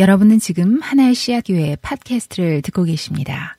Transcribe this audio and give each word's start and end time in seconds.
여러분은 0.00 0.38
지금 0.38 0.78
하나의 0.80 1.14
씨앗교회 1.14 1.76
팟캐스트를 1.82 2.62
듣고 2.62 2.84
계십니다. 2.84 3.58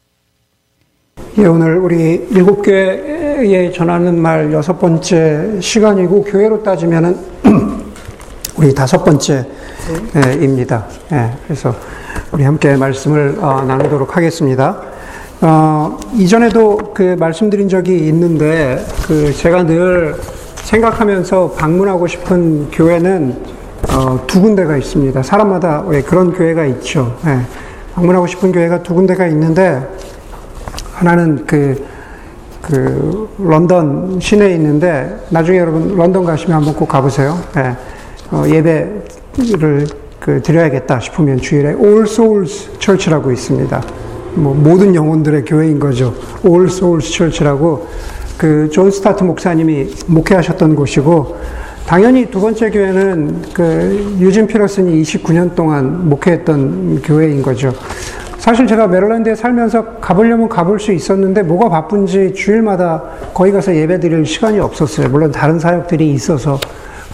예, 1.38 1.46
오늘 1.46 1.78
우리 1.78 2.28
일곱 2.32 2.64
교회에 2.64 3.72
전하는 3.72 4.20
말 4.20 4.52
여섯 4.52 4.80
번째 4.80 5.60
시간이고 5.62 6.24
교회로 6.24 6.64
따지면은 6.64 7.16
우리 8.58 8.74
다섯 8.74 9.04
번째입니다. 9.04 10.88
예, 11.12 11.32
그래서 11.44 11.76
우리 12.32 12.44
함께 12.44 12.76
말씀을 12.76 13.38
어, 13.40 13.62
나누도록 13.62 14.18
하겠습니다. 14.18 14.82
어, 15.42 16.00
이전에도 16.16 16.92
그 16.96 17.16
말씀드린 17.20 17.70
적이 17.70 18.08
있는데 18.08 18.84
그 19.06 19.32
제가 19.32 19.68
늘 19.68 20.16
생각하면서 20.56 21.52
방문하고 21.52 22.08
싶은 22.08 22.72
교회는 22.72 23.61
어, 23.90 24.24
두 24.28 24.42
군데가 24.42 24.78
있습니다. 24.78 25.22
사람마다 25.24 25.84
왜 25.88 26.02
그런 26.02 26.32
교회가 26.32 26.66
있죠. 26.66 27.18
예, 27.26 27.40
방문하고 27.96 28.28
싶은 28.28 28.52
교회가 28.52 28.84
두 28.84 28.94
군데가 28.94 29.28
있는데 29.28 29.82
하나는 30.94 31.46
그, 31.46 31.84
그 32.62 33.30
런던 33.40 34.20
시내에 34.20 34.54
있는데 34.54 35.18
나중에 35.30 35.58
여러분 35.58 35.96
런던 35.96 36.24
가시면 36.24 36.58
한번 36.58 36.76
꼭 36.76 36.88
가보세요. 36.88 37.38
예, 37.58 37.76
어, 38.32 38.44
예배를 38.48 39.88
그 40.20 40.42
드려야겠다 40.42 41.00
싶으면 41.00 41.40
주일에 41.40 41.70
All 41.70 42.04
Souls 42.04 42.70
Church라고 42.80 43.32
있습니다. 43.32 43.82
뭐 44.36 44.54
모든 44.54 44.96
영혼들의 44.96 45.44
교회인 45.46 45.80
거죠. 45.80 46.14
All 46.46 46.66
Souls 46.66 47.12
Church라고 47.12 47.88
그 48.38 48.70
존 48.72 48.90
스토트 48.90 49.24
목사님이 49.24 49.90
목회하셨던 50.08 50.76
곳이고 50.76 51.38
당연히 51.86 52.26
두 52.26 52.40
번째 52.40 52.70
교회는 52.70 53.42
그 53.54 54.18
유진 54.20 54.48
피러슨이 54.48 55.02
29년 55.02 55.56
동안 55.56 56.10
목회했던 56.10 57.02
교회인 57.02 57.42
거죠. 57.42 57.74
사실 58.38 58.66
제가 58.66 58.88
메릴랜드에 58.88 59.36
살면서 59.36 59.98
가보려면 60.02 60.50
가볼 60.50 60.80
수 60.80 60.92
있었는데 60.92 61.44
뭐가 61.44 61.70
바쁜지 61.70 62.34
주일마다 62.34 63.04
거기 63.34 63.52
가서 63.52 63.76
예배 63.76 64.00
드릴 64.00 64.26
시간이 64.26 64.60
없었어요. 64.60 65.10
물론 65.10 65.32
다른 65.32 65.60
사역들이 65.60 66.12
있어서 66.14 66.60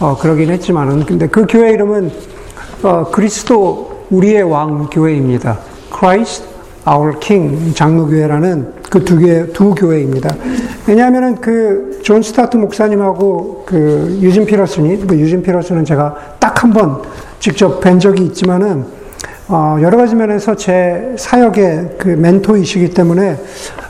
어, 0.00 0.16
그러긴 0.16 0.50
했지만은 0.50 1.04
근데 1.04 1.26
그 1.26 1.44
교회 1.46 1.72
이름은 1.72 2.10
어, 2.82 3.04
그리스도 3.10 4.04
우리의 4.10 4.44
왕 4.44 4.88
교회입니다. 4.90 5.58
Christ 5.94 6.44
Our 6.88 7.18
King 7.18 7.74
장로교회라는 7.74 8.77
그 8.90 9.04
두 9.04 9.18
개, 9.18 9.46
두 9.52 9.74
교회입니다. 9.74 10.34
왜냐하면은 10.86 11.36
그 11.36 12.00
존 12.02 12.22
스토트 12.22 12.56
목사님하고 12.56 13.64
그 13.66 14.18
유진 14.22 14.46
피터슨이, 14.46 15.06
그 15.06 15.18
유진 15.18 15.42
피터슨은 15.42 15.84
제가 15.84 16.16
딱 16.38 16.62
한 16.64 16.72
번 16.72 17.02
직접 17.38 17.80
뵌 17.80 17.98
적이 18.00 18.24
있지만은 18.26 18.84
어, 19.48 19.76
여러 19.80 19.96
가지 19.96 20.14
면에서 20.14 20.54
제 20.56 21.14
사역의 21.18 21.96
그 21.98 22.08
멘토이시기 22.08 22.90
때문에 22.90 23.36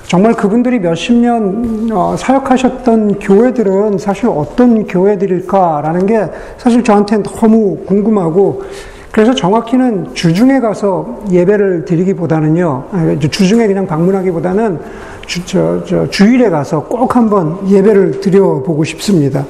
정말 0.07 0.35
그분들이 0.35 0.79
몇십 0.79 1.15
년 1.17 1.89
어, 1.93 2.17
사역하셨던 2.17 3.19
교회들은 3.21 3.99
사실 3.99 4.27
어떤 4.29 4.87
교회들일까라는 4.87 6.07
게 6.07 6.27
사실 6.59 6.83
저한테는 6.85 7.23
너무 7.25 7.79
궁금하고 7.87 8.63
그래서 9.11 9.35
정확히는 9.35 10.15
주중에 10.15 10.61
가서 10.61 11.21
예배를 11.31 11.85
드리기보다는요, 11.85 13.19
주중에 13.31 13.67
그냥 13.67 13.87
방문하기보다는 13.87 14.79
주, 15.27 15.45
저, 15.45 15.85
저, 15.85 16.09
주일에 16.09 16.51
가서 16.51 16.85
꼭 16.85 17.17
한번 17.17 17.59
예배를 17.69 18.21
드려보고 18.21 18.85
싶습니다. 18.85 19.45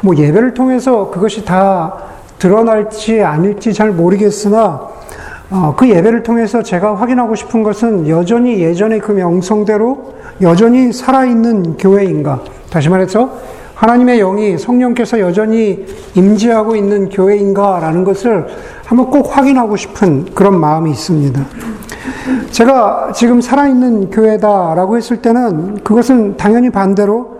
뭐 0.00 0.16
예배를 0.16 0.54
통해서 0.54 1.10
그것이 1.10 1.44
다 1.44 1.94
드러날지 2.38 3.22
아닐지 3.22 3.72
잘 3.72 3.90
모르겠으나, 3.90 4.88
어, 5.50 5.74
그 5.76 5.88
예배를 5.88 6.22
통해서 6.22 6.62
제가 6.62 6.96
확인하고 6.96 7.34
싶은 7.34 7.62
것은 7.62 8.08
여전히 8.08 8.60
예전의 8.60 9.00
그 9.00 9.12
명성대로 9.12 10.14
여전히 10.40 10.92
살아있는 10.92 11.76
교회인가. 11.76 12.40
다시 12.70 12.88
말해서 12.88 13.30
하나님의 13.82 14.20
영이 14.20 14.58
성령께서 14.58 15.18
여전히 15.18 15.84
임재하고 16.14 16.76
있는 16.76 17.08
교회인가라는 17.08 18.04
것을 18.04 18.46
한번 18.84 19.10
꼭 19.10 19.36
확인하고 19.36 19.76
싶은 19.76 20.26
그런 20.36 20.60
마음이 20.60 20.92
있습니다. 20.92 21.44
제가 22.52 23.10
지금 23.12 23.40
살아있는 23.40 24.10
교회다라고 24.10 24.96
했을 24.96 25.16
때는 25.16 25.82
그것은 25.82 26.36
당연히 26.36 26.70
반대로 26.70 27.38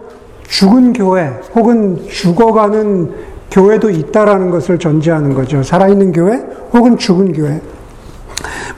죽은 0.48 0.94
교회 0.94 1.30
혹은 1.54 2.08
죽어가는 2.08 3.10
교회도 3.52 3.90
있다라는 3.90 4.50
것을 4.50 4.80
전제하는 4.80 5.34
거죠. 5.34 5.62
살아있는 5.62 6.10
교회 6.10 6.42
혹은 6.72 6.98
죽은 6.98 7.34
교회. 7.34 7.60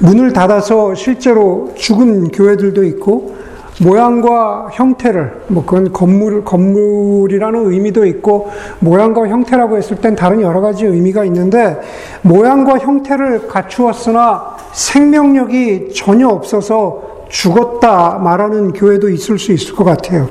문을 0.01 0.35
닫아서 0.35 0.95
실제로 0.95 1.73
죽은 1.77 2.29
교회들도 2.29 2.85
있고 2.85 3.37
모양과 3.83 4.69
형태를 4.73 5.43
뭐 5.49 5.65
그건 5.65 5.93
건물 5.93 6.45
건물이라는 6.45 7.73
의미도 7.73 8.07
있고 8.07 8.51
모양과 8.79 9.29
형태라고 9.29 9.77
했을 9.77 9.97
땐 9.97 10.15
다른 10.15 10.41
여러 10.43 10.61
가지 10.61 10.87
의미가 10.87 11.25
있는데 11.25 11.81
모양과 12.23 12.79
형태를 12.79 13.49
갖추었으나 13.49 14.57
생명력이 14.73 15.93
전혀 15.95 16.29
없어서 16.29 17.15
죽었다 17.29 18.21
말하는 18.23 18.73
교회도 18.73 19.09
있을 19.09 19.39
수 19.39 19.53
있을 19.53 19.75
것 19.75 19.83
같아요. 19.83 20.29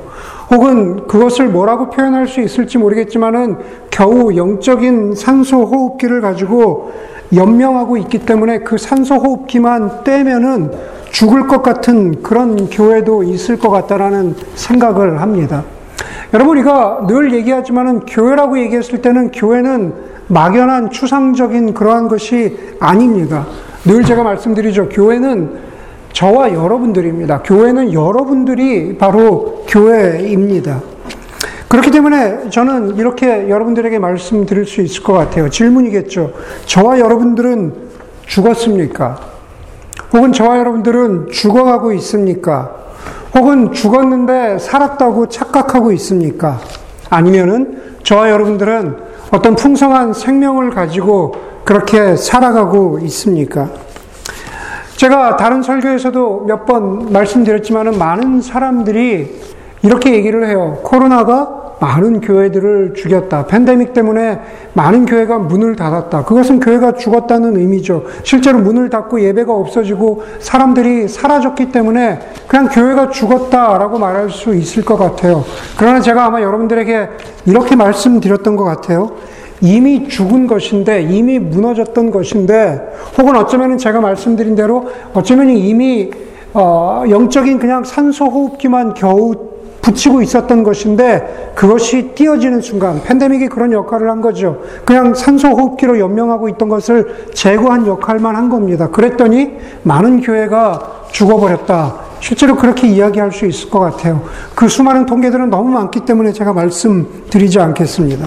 혹은 0.50 1.06
그것을 1.06 1.48
뭐라고 1.48 1.90
표현할 1.90 2.26
수 2.26 2.40
있을지 2.40 2.78
모르겠지만은 2.78 3.58
겨우 3.90 4.34
영적인 4.34 5.14
산소 5.14 5.64
호흡기를 5.64 6.20
가지고 6.20 6.92
연명하고 7.34 7.96
있기 7.98 8.20
때문에 8.20 8.60
그 8.60 8.78
산소 8.78 9.16
호흡기만 9.16 10.04
떼면은 10.04 10.70
죽을 11.14 11.46
것 11.46 11.62
같은 11.62 12.22
그런 12.24 12.68
교회도 12.68 13.22
있을 13.22 13.56
것 13.56 13.70
같다라는 13.70 14.34
생각을 14.56 15.20
합니다. 15.20 15.62
여러분, 16.34 16.56
우리가 16.56 17.06
늘 17.06 17.32
얘기하지만은 17.32 18.00
교회라고 18.00 18.58
얘기했을 18.58 19.00
때는 19.00 19.30
교회는 19.30 19.94
막연한 20.26 20.90
추상적인 20.90 21.72
그러한 21.72 22.08
것이 22.08 22.56
아닙니다. 22.80 23.46
늘 23.84 24.02
제가 24.02 24.24
말씀드리죠. 24.24 24.88
교회는 24.88 25.52
저와 26.12 26.52
여러분들입니다. 26.52 27.42
교회는 27.42 27.92
여러분들이 27.92 28.98
바로 28.98 29.64
교회입니다. 29.68 30.80
그렇기 31.68 31.92
때문에 31.92 32.50
저는 32.50 32.96
이렇게 32.96 33.48
여러분들에게 33.48 34.00
말씀드릴 34.00 34.66
수 34.66 34.80
있을 34.80 35.04
것 35.04 35.12
같아요. 35.12 35.48
질문이겠죠. 35.48 36.32
저와 36.66 36.98
여러분들은 36.98 37.72
죽었습니까? 38.26 39.33
혹은 40.14 40.32
저와 40.32 40.58
여러분들은 40.60 41.28
죽어가고 41.30 41.92
있습니까? 41.94 42.70
혹은 43.34 43.72
죽었는데 43.72 44.58
살았다고 44.58 45.28
착각하고 45.28 45.90
있습니까? 45.92 46.60
아니면은 47.10 47.82
저와 48.04 48.30
여러분들은 48.30 48.96
어떤 49.32 49.56
풍성한 49.56 50.12
생명을 50.12 50.70
가지고 50.70 51.34
그렇게 51.64 52.14
살아가고 52.14 53.00
있습니까? 53.00 53.68
제가 54.96 55.36
다른 55.36 55.62
설교에서도 55.62 56.44
몇 56.46 56.64
번 56.66 57.12
말씀드렸지만은 57.12 57.98
많은 57.98 58.40
사람들이 58.40 59.40
이렇게 59.82 60.14
얘기를 60.14 60.46
해요. 60.46 60.78
코로나가 60.84 61.63
많은 61.84 62.22
교회들을 62.22 62.94
죽였다. 62.96 63.44
팬데믹 63.46 63.92
때문에 63.92 64.40
많은 64.72 65.04
교회가 65.04 65.38
문을 65.38 65.76
닫았다. 65.76 66.24
그것은 66.24 66.60
교회가 66.60 66.94
죽었다는 66.94 67.58
의미죠. 67.58 68.04
실제로 68.22 68.58
문을 68.58 68.88
닫고 68.88 69.20
예배가 69.20 69.52
없어지고 69.52 70.22
사람들이 70.38 71.08
사라졌기 71.08 71.72
때문에 71.72 72.20
그냥 72.46 72.68
교회가 72.68 73.10
죽었다라고 73.10 73.98
말할 73.98 74.30
수 74.30 74.54
있을 74.54 74.82
것 74.82 74.96
같아요. 74.96 75.44
그러나 75.76 76.00
제가 76.00 76.24
아마 76.24 76.40
여러분들에게 76.40 77.08
이렇게 77.44 77.76
말씀드렸던 77.76 78.56
것 78.56 78.64
같아요. 78.64 79.12
이미 79.60 80.08
죽은 80.08 80.46
것인데, 80.46 81.02
이미 81.02 81.38
무너졌던 81.38 82.10
것인데, 82.10 82.80
혹은 83.18 83.36
어쩌면 83.36 83.78
제가 83.78 84.00
말씀드린 84.00 84.54
대로 84.56 84.88
어쩌면 85.14 85.50
이미 85.50 86.10
어, 86.52 87.02
영적인 87.08 87.58
그냥 87.58 87.82
산소 87.82 88.26
호흡기만 88.26 88.94
겨우 88.94 89.53
붙이고 89.84 90.22
있었던 90.22 90.62
것인데 90.62 91.52
그것이 91.54 92.12
띄어지는 92.14 92.62
순간 92.62 93.02
팬데믹이 93.02 93.48
그런 93.48 93.70
역할을 93.70 94.08
한 94.08 94.22
거죠. 94.22 94.62
그냥 94.86 95.14
산소 95.14 95.48
호흡기로 95.48 95.98
연명하고 95.98 96.48
있던 96.48 96.70
것을 96.70 97.26
제거한 97.34 97.86
역할만 97.86 98.34
한 98.34 98.48
겁니다. 98.48 98.88
그랬더니 98.88 99.52
많은 99.82 100.22
교회가 100.22 101.04
죽어버렸다. 101.12 101.96
실제로 102.20 102.56
그렇게 102.56 102.88
이야기할 102.88 103.30
수 103.30 103.44
있을 103.44 103.68
것 103.68 103.80
같아요. 103.80 104.22
그 104.54 104.68
수많은 104.68 105.04
통계들은 105.04 105.50
너무 105.50 105.70
많기 105.70 106.00
때문에 106.00 106.32
제가 106.32 106.54
말씀드리지 106.54 107.60
않겠습니다. 107.60 108.26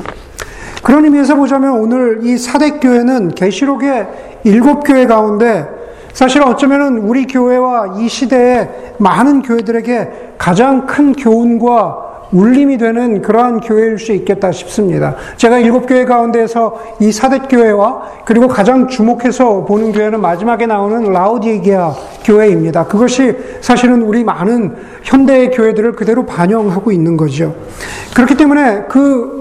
그런 0.83 1.06
의미에서 1.06 1.36
보자면 1.36 1.80
오늘 1.80 2.19
이 2.21 2.38
사대 2.38 2.77
교회는 2.80 3.30
계시록의 3.30 4.07
일곱 4.44 4.81
교회 4.81 5.07
가운데 5.07 5.76
사실 6.17 6.41
어쩌면 6.41 6.97
우리 6.97 7.27
교회와 7.27 7.97
이 7.99 8.09
시대의 8.09 8.95
많은 8.97 9.43
교회들에게 9.43 10.33
가장 10.39 10.87
큰 10.87 11.13
교훈과 11.13 12.25
울림이 12.31 12.79
되는 12.79 13.21
그러한 13.21 13.59
교회일 13.59 13.99
수 13.99 14.13
있겠다 14.13 14.51
싶습니다. 14.51 15.15
제가 15.35 15.59
일곱 15.59 15.85
교회 15.85 16.05
가운데서 16.05 16.79
이 17.01 17.11
사대 17.11 17.37
교회와 17.37 18.23
그리고 18.25 18.47
가장 18.47 18.87
주목해서 18.87 19.65
보는 19.65 19.91
교회는 19.91 20.19
마지막에 20.19 20.65
나오는 20.65 21.03
라우디게아 21.13 21.93
교회입니다. 22.23 22.85
그것이 22.87 23.37
사실은 23.61 24.01
우리 24.01 24.23
많은 24.23 24.75
현대의 25.03 25.51
교회들을 25.51 25.91
그대로 25.91 26.25
반영하고 26.25 26.91
있는 26.91 27.15
거죠. 27.15 27.53
그렇기 28.15 28.35
때문에 28.37 28.85
그 28.89 29.36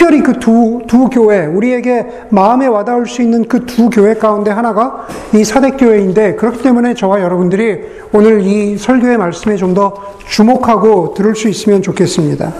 특별히 0.00 0.22
그 0.22 0.38
두, 0.38 0.80
두 0.86 1.10
교회, 1.10 1.44
우리에게 1.44 2.06
마음에 2.30 2.66
와닿을 2.66 3.04
수 3.04 3.20
있는 3.20 3.44
그 3.46 3.66
두 3.66 3.90
교회 3.90 4.14
가운데 4.14 4.50
하나가 4.50 5.06
이 5.34 5.44
사대교회인데, 5.44 6.36
그렇기 6.36 6.62
때문에 6.62 6.94
저와 6.94 7.20
여러분들이 7.20 7.82
오늘 8.10 8.40
이 8.40 8.78
설교의 8.78 9.18
말씀에 9.18 9.56
좀 9.56 9.74
더 9.74 9.92
주목하고 10.26 11.12
들을 11.12 11.36
수 11.36 11.48
있으면 11.48 11.82
좋겠습니다. 11.82 12.50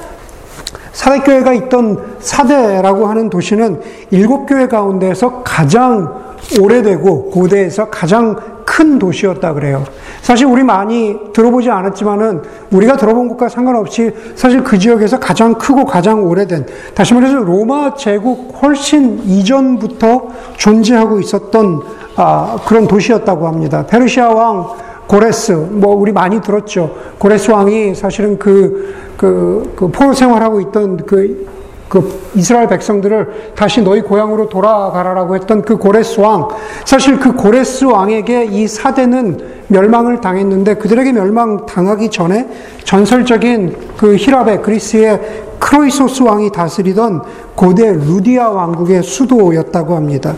사대교회가 0.93 1.55
있던 1.55 2.17
사대라고 2.21 3.07
하는 3.07 3.31
도시는 3.31 3.81
일곱 4.11 4.45
교회 4.45 4.69
가운데서 4.69 5.43
가장 5.43 6.37
오래되고 6.61 7.31
고대에서 7.31 7.89
가장 7.89 8.37
큰 8.81 8.99
도시였다 8.99 9.53
그래요. 9.53 9.85
사실 10.23 10.47
우리 10.47 10.63
많이 10.63 11.15
들어보지 11.35 11.69
않았지만은 11.69 12.41
우리가 12.71 12.97
들어본 12.97 13.29
것과 13.29 13.51
상관없이 13.51 14.11
사실 14.35 14.65
그 14.65 14.79
지역에서 14.79 15.21
가장 15.21 15.53
크고 15.53 15.85
가장 15.85 16.25
오래된 16.25 16.65
다시 16.95 17.13
말해서 17.13 17.41
로마 17.41 17.95
제국 17.95 18.59
훨씬 18.63 19.19
이전부터 19.23 20.29
존재하고 20.57 21.21
있었던 21.21 21.83
아, 22.17 22.57
그런 22.67 22.89
도시였다고 22.89 23.47
합니다. 23.47 23.85
페르시아 23.87 24.31
왕 24.31 24.69
고레스, 25.07 25.53
뭐, 25.53 25.95
우리 25.97 26.13
많이 26.13 26.41
들었죠. 26.41 26.95
고레스 27.19 27.51
왕이 27.51 27.97
사실은 27.97 28.39
그, 28.39 28.95
그, 29.19 29.75
그 29.77 29.89
포로 29.89 30.15
생활하고 30.15 30.61
있던 30.61 30.99
그, 31.05 31.49
그 31.91 32.31
이스라엘 32.37 32.69
백성들을 32.69 33.55
다시 33.57 33.83
너희 33.83 34.01
고향으로 34.01 34.49
돌아가라라고 34.49 35.35
했던 35.35 35.61
그 35.63 35.77
고레스 35.77 36.21
왕. 36.21 36.47
사실 36.85 37.19
그 37.19 37.33
고레스 37.33 37.85
왕에게 37.85 38.45
이 38.45 38.69
사대는 38.69 39.65
멸망을 39.67 40.21
당했는데 40.21 40.75
그들에게 40.75 41.11
멸망 41.13 41.67
당하기 41.67 42.11
전에 42.11 42.49
전설적인 42.85 43.77
그 43.97 44.15
히랍의 44.15 44.63
그리스의 44.63 45.21
크로이소스 45.59 46.23
왕이 46.23 46.53
다스리던 46.53 47.23
고대 47.57 47.93
루디아 47.93 48.51
왕국의 48.51 49.03
수도였다고 49.03 49.97
합니다. 49.97 50.37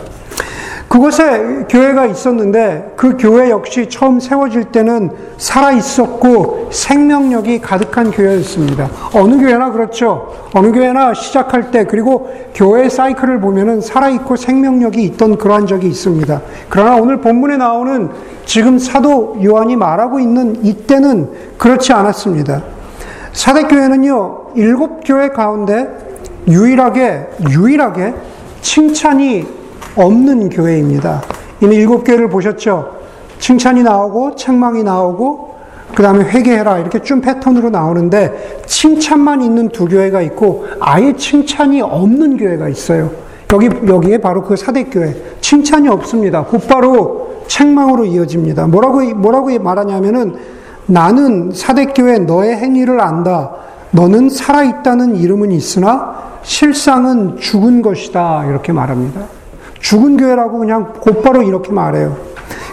그곳에 0.92 1.64
교회가 1.70 2.04
있었는데 2.04 2.92
그 2.96 3.16
교회 3.18 3.48
역시 3.48 3.88
처음 3.88 4.20
세워질 4.20 4.64
때는 4.64 5.10
살아 5.38 5.72
있었고 5.72 6.68
생명력이 6.70 7.62
가득한 7.62 8.10
교회였습니다. 8.10 8.90
어느 9.14 9.38
교회나 9.38 9.72
그렇죠. 9.72 10.50
어느 10.52 10.70
교회나 10.70 11.14
시작할 11.14 11.70
때 11.70 11.84
그리고 11.84 12.30
교회 12.54 12.90
사이클을 12.90 13.40
보면은 13.40 13.80
살아 13.80 14.10
있고 14.10 14.36
생명력이 14.36 15.02
있던 15.04 15.38
그러한 15.38 15.66
적이 15.66 15.88
있습니다. 15.88 16.42
그러나 16.68 16.96
오늘 16.96 17.22
본문에 17.22 17.56
나오는 17.56 18.10
지금 18.44 18.78
사도 18.78 19.38
요한이 19.42 19.76
말하고 19.76 20.20
있는 20.20 20.62
이때는 20.62 21.30
그렇지 21.56 21.94
않았습니다. 21.94 22.64
사대교회는요, 23.32 24.48
일곱 24.56 25.00
교회 25.06 25.30
가운데 25.30 25.88
유일하게, 26.46 27.28
유일하게 27.48 28.12
칭찬이 28.60 29.61
없는 29.96 30.48
교회입니다. 30.48 31.22
이미 31.60 31.76
일곱 31.76 32.04
교회를 32.04 32.28
보셨죠? 32.28 32.96
칭찬이 33.38 33.82
나오고 33.82 34.36
책망이 34.36 34.82
나오고 34.82 35.52
그 35.94 36.02
다음에 36.02 36.24
회개해라 36.24 36.78
이렇게 36.78 37.02
쭉 37.02 37.20
패턴으로 37.20 37.70
나오는데 37.70 38.62
칭찬만 38.66 39.42
있는 39.42 39.68
두 39.68 39.86
교회가 39.86 40.22
있고 40.22 40.66
아예 40.80 41.14
칭찬이 41.14 41.82
없는 41.82 42.36
교회가 42.36 42.68
있어요. 42.68 43.10
여기 43.52 43.66
여기에 43.66 44.18
바로 44.18 44.42
그 44.42 44.56
사데 44.56 44.84
교회 44.84 45.14
칭찬이 45.40 45.88
없습니다. 45.88 46.44
곧바로 46.44 47.42
책망으로 47.46 48.06
이어집니다. 48.06 48.66
뭐라고 48.68 49.02
뭐라고 49.14 49.58
말하냐면은 49.58 50.36
나는 50.86 51.52
사데 51.52 51.86
교회 51.86 52.18
너의 52.18 52.56
행위를 52.56 53.00
안다. 53.00 53.50
너는 53.90 54.30
살아 54.30 54.62
있다는 54.62 55.16
이름은 55.16 55.52
있으나 55.52 56.14
실상은 56.42 57.36
죽은 57.36 57.82
것이다 57.82 58.46
이렇게 58.46 58.72
말합니다. 58.72 59.41
죽은 59.82 60.16
교회라고 60.16 60.58
그냥 60.58 60.94
곧바로 61.00 61.42
이렇게 61.42 61.72
말해요. 61.72 62.16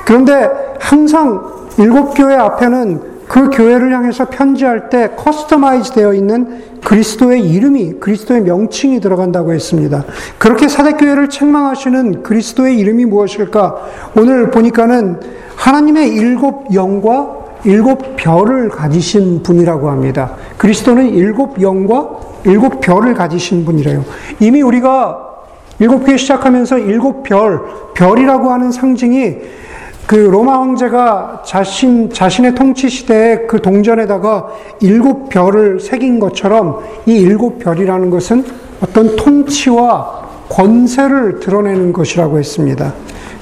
그런데 0.05 0.49
항상 0.79 1.43
일곱 1.77 2.13
교회 2.13 2.35
앞에는 2.35 3.19
그 3.27 3.49
교회를 3.51 3.93
향해서 3.93 4.29
편지할 4.29 4.89
때 4.89 5.11
customize 5.15 5.91
되어 5.93 6.13
있는 6.13 6.63
그리스도의 6.83 7.47
이름이, 7.47 7.99
그리스도의 7.99 8.41
명칭이 8.41 9.01
들어간다고 9.01 9.53
했습니다. 9.53 10.03
그렇게 10.37 10.67
사대교회를 10.67 11.29
책망하시는 11.29 12.23
그리스도의 12.23 12.79
이름이 12.79 13.05
무엇일까? 13.05 13.75
오늘 14.17 14.49
보니까는 14.49 15.19
하나님의 15.55 16.09
일곱 16.09 16.73
영과 16.73 17.37
일곱 17.65 18.15
별을 18.15 18.69
가지신 18.69 19.43
분이라고 19.43 19.89
합니다. 19.89 20.31
그리스도는 20.57 21.09
일곱 21.09 21.61
영과 21.61 22.09
일곱 22.45 22.81
별을 22.81 23.13
가지신 23.13 23.65
분이래요. 23.65 24.05
이미 24.39 24.61
우리가 24.61 25.28
일곱 25.79 26.05
개 26.05 26.17
시작하면서 26.17 26.79
일곱 26.79 27.23
별, 27.23 27.61
별이라고 27.93 28.51
하는 28.51 28.71
상징이 28.71 29.37
그 30.05 30.15
로마 30.15 30.59
황제가 30.61 31.43
자신, 31.45 32.11
자신의 32.11 32.55
통치 32.55 32.89
시대에 32.89 33.45
그 33.47 33.61
동전에다가 33.61 34.47
일곱 34.81 35.29
별을 35.29 35.79
새긴 35.79 36.19
것처럼 36.19 36.79
이 37.05 37.13
일곱 37.13 37.59
별이라는 37.59 38.09
것은 38.09 38.43
어떤 38.81 39.15
통치와 39.15 40.27
권세를 40.49 41.39
드러내는 41.39 41.93
것이라고 41.93 42.39
했습니다. 42.39 42.93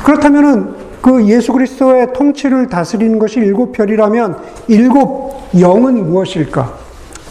그렇다면은 0.04 0.76
그 1.02 1.26
예수 1.28 1.54
그리스도의 1.54 2.12
통치를 2.14 2.68
다스리는 2.68 3.18
것이 3.18 3.40
일곱 3.40 3.72
별이라면 3.72 4.38
일곱 4.68 5.48
영은 5.58 6.10
무엇일까? 6.10 6.74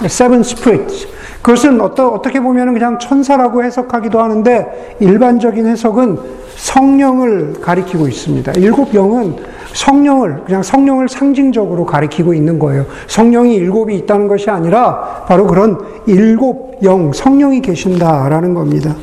Seven 0.04 0.40
spirits. 0.40 1.08
그것은 1.46 1.80
어떻게 1.80 2.40
보면 2.40 2.74
그냥 2.74 2.98
천사라고 2.98 3.62
해석하기도 3.62 4.20
하는데 4.20 4.96
일반적인 4.98 5.64
해석은 5.64 6.18
성령을 6.56 7.60
가리키고 7.60 8.08
있습니다. 8.08 8.54
일곱 8.56 8.92
영은 8.92 9.36
성령을 9.72 10.42
그냥 10.44 10.64
성령을 10.64 11.08
상징적으로 11.08 11.86
가리키고 11.86 12.34
있는 12.34 12.58
거예요. 12.58 12.86
성령이 13.06 13.54
일곱이 13.54 13.94
있다는 13.94 14.26
것이 14.26 14.50
아니라 14.50 15.24
바로 15.28 15.46
그런 15.46 15.78
일곱 16.06 16.80
영 16.82 17.12
성령이 17.12 17.62
계신다라는 17.62 18.52
겁니다. 18.52 18.96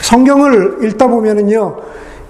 성경을 0.00 0.78
읽다 0.84 1.08
보면은요. 1.08 1.76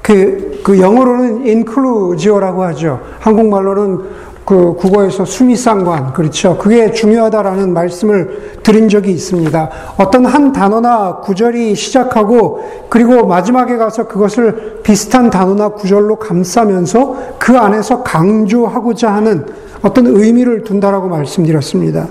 그, 0.03 0.61
그 0.65 0.81
영어로는 0.81 1.47
inclusio라고 1.47 2.65
하죠. 2.65 3.01
한국말로는 3.21 4.01
그 4.45 4.75
국어에서 4.75 5.25
수미상관, 5.25 6.13
그렇죠. 6.13 6.59
그게 6.59 6.93
중요하다라는 6.93 7.73
말씀을 7.73 8.59
드린 8.63 8.91
적이 8.91 9.13
있습니다. 9.13 9.71
어떤 9.97 10.27
한 10.27 10.53
단어나 10.53 11.17
구절이 11.17 11.75
시작하고 11.75 12.61
그리고 12.91 13.27
마지막에 13.27 13.79
가서 13.79 14.07
그것을 14.07 14.81
비슷한 14.83 15.31
단어나 15.31 15.71
구절로 15.71 16.17
감싸면서 16.17 17.17
그 17.39 17.57
안에서 17.57 18.03
강조하고자 18.03 19.15
하는 19.15 19.47
어떤 19.81 20.07
의미를 20.09 20.63
둔다라고 20.63 21.09
말씀드렸습니다. 21.09 22.09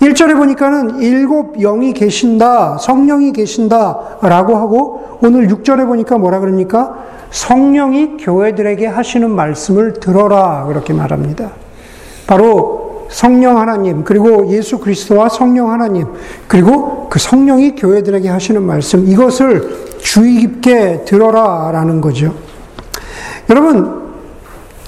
1절에 0.00 0.36
보니까는 0.36 1.00
일곱 1.00 1.56
영이 1.58 1.94
계신다, 1.94 2.78
성령이 2.78 3.32
계신다 3.32 4.18
라고 4.22 4.56
하고 4.56 5.18
오늘 5.22 5.48
6절에 5.48 5.86
보니까 5.86 6.18
뭐라 6.18 6.40
그럽니까? 6.40 6.96
성령이 7.30 8.18
교회들에게 8.18 8.86
하시는 8.86 9.30
말씀을 9.30 9.94
들어라 9.94 10.64
그렇게 10.66 10.92
말합니다. 10.92 11.61
바로 12.26 13.06
성령 13.10 13.58
하나님, 13.58 14.04
그리고 14.04 14.48
예수 14.50 14.78
그리스도와 14.78 15.28
성령 15.28 15.70
하나님, 15.70 16.06
그리고 16.48 17.08
그 17.10 17.18
성령이 17.18 17.76
교회들에게 17.76 18.28
하시는 18.28 18.62
말씀, 18.62 19.06
이것을 19.06 19.98
주의 19.98 20.40
깊게 20.40 21.04
들어라 21.04 21.70
라는 21.72 22.00
거죠. 22.00 22.34
여러분, 23.50 24.02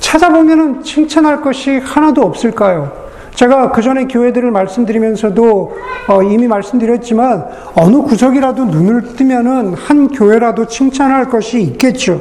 찾아보면 0.00 0.83
칭찬할 0.83 1.43
것이 1.43 1.79
하나도 1.79 2.23
없을까요? 2.23 3.05
제가 3.35 3.73
그 3.73 3.83
전에 3.83 4.05
교회들을 4.05 4.50
말씀드리면서도 4.50 5.76
어, 6.09 6.23
이미 6.23 6.47
말씀드렸지만 6.47 7.47
어느 7.75 7.97
구석이라도 8.03 8.67
눈을 8.67 9.17
뜨면은 9.17 9.75
한 9.75 10.09
교회라도 10.09 10.67
칭찬할 10.67 11.29
것이 11.29 11.61
있겠죠. 11.62 12.21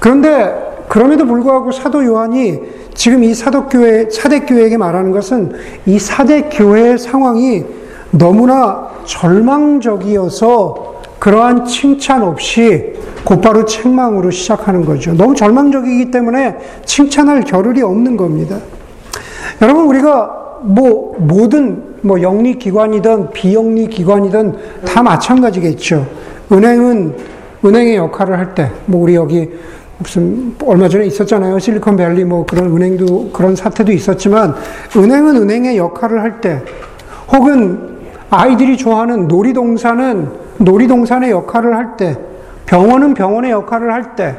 그런데 0.00 0.67
그럼에도 0.88 1.26
불구하고 1.26 1.70
사도 1.70 2.04
요한이 2.04 2.60
지금 2.94 3.22
이 3.22 3.34
사도교회, 3.34 4.10
사대교회에게 4.10 4.76
말하는 4.76 5.12
것은 5.12 5.52
이 5.86 5.98
사대교회의 5.98 6.98
상황이 6.98 7.64
너무나 8.10 8.88
절망적이어서 9.04 10.98
그러한 11.18 11.66
칭찬 11.66 12.22
없이 12.22 12.94
곧바로 13.24 13.64
책망으로 13.64 14.30
시작하는 14.30 14.84
거죠. 14.84 15.12
너무 15.14 15.34
절망적이기 15.34 16.10
때문에 16.10 16.56
칭찬할 16.84 17.42
겨를이 17.42 17.82
없는 17.82 18.16
겁니다. 18.16 18.58
여러분, 19.60 19.86
우리가 19.86 20.58
뭐, 20.62 21.14
모든 21.18 21.96
뭐 22.00 22.22
영리 22.22 22.58
기관이든 22.58 23.30
비영리 23.32 23.88
기관이든 23.88 24.56
다 24.86 25.02
마찬가지겠죠. 25.02 26.06
은행은 26.50 27.16
은행의 27.64 27.96
역할을 27.96 28.38
할 28.38 28.54
때, 28.54 28.70
뭐 28.86 29.02
우리 29.02 29.16
여기 29.16 29.50
무슨 29.98 30.54
얼마 30.64 30.88
전에 30.88 31.06
있었잖아요. 31.06 31.58
실리콘밸리 31.58 32.24
뭐 32.24 32.46
그런 32.46 32.66
은행도 32.66 33.30
그런 33.32 33.56
사태도 33.56 33.92
있었지만 33.92 34.54
은행은 34.96 35.36
은행의 35.36 35.76
역할을 35.76 36.22
할 36.22 36.40
때, 36.40 36.62
혹은 37.32 37.98
아이들이 38.30 38.76
좋아하는 38.76 39.28
놀이동산은 39.28 40.30
놀이동산의 40.58 41.30
역할을 41.30 41.76
할 41.76 41.96
때, 41.96 42.16
병원은 42.66 43.14
병원의 43.14 43.50
역할을 43.50 43.92
할 43.92 44.16
때, 44.16 44.36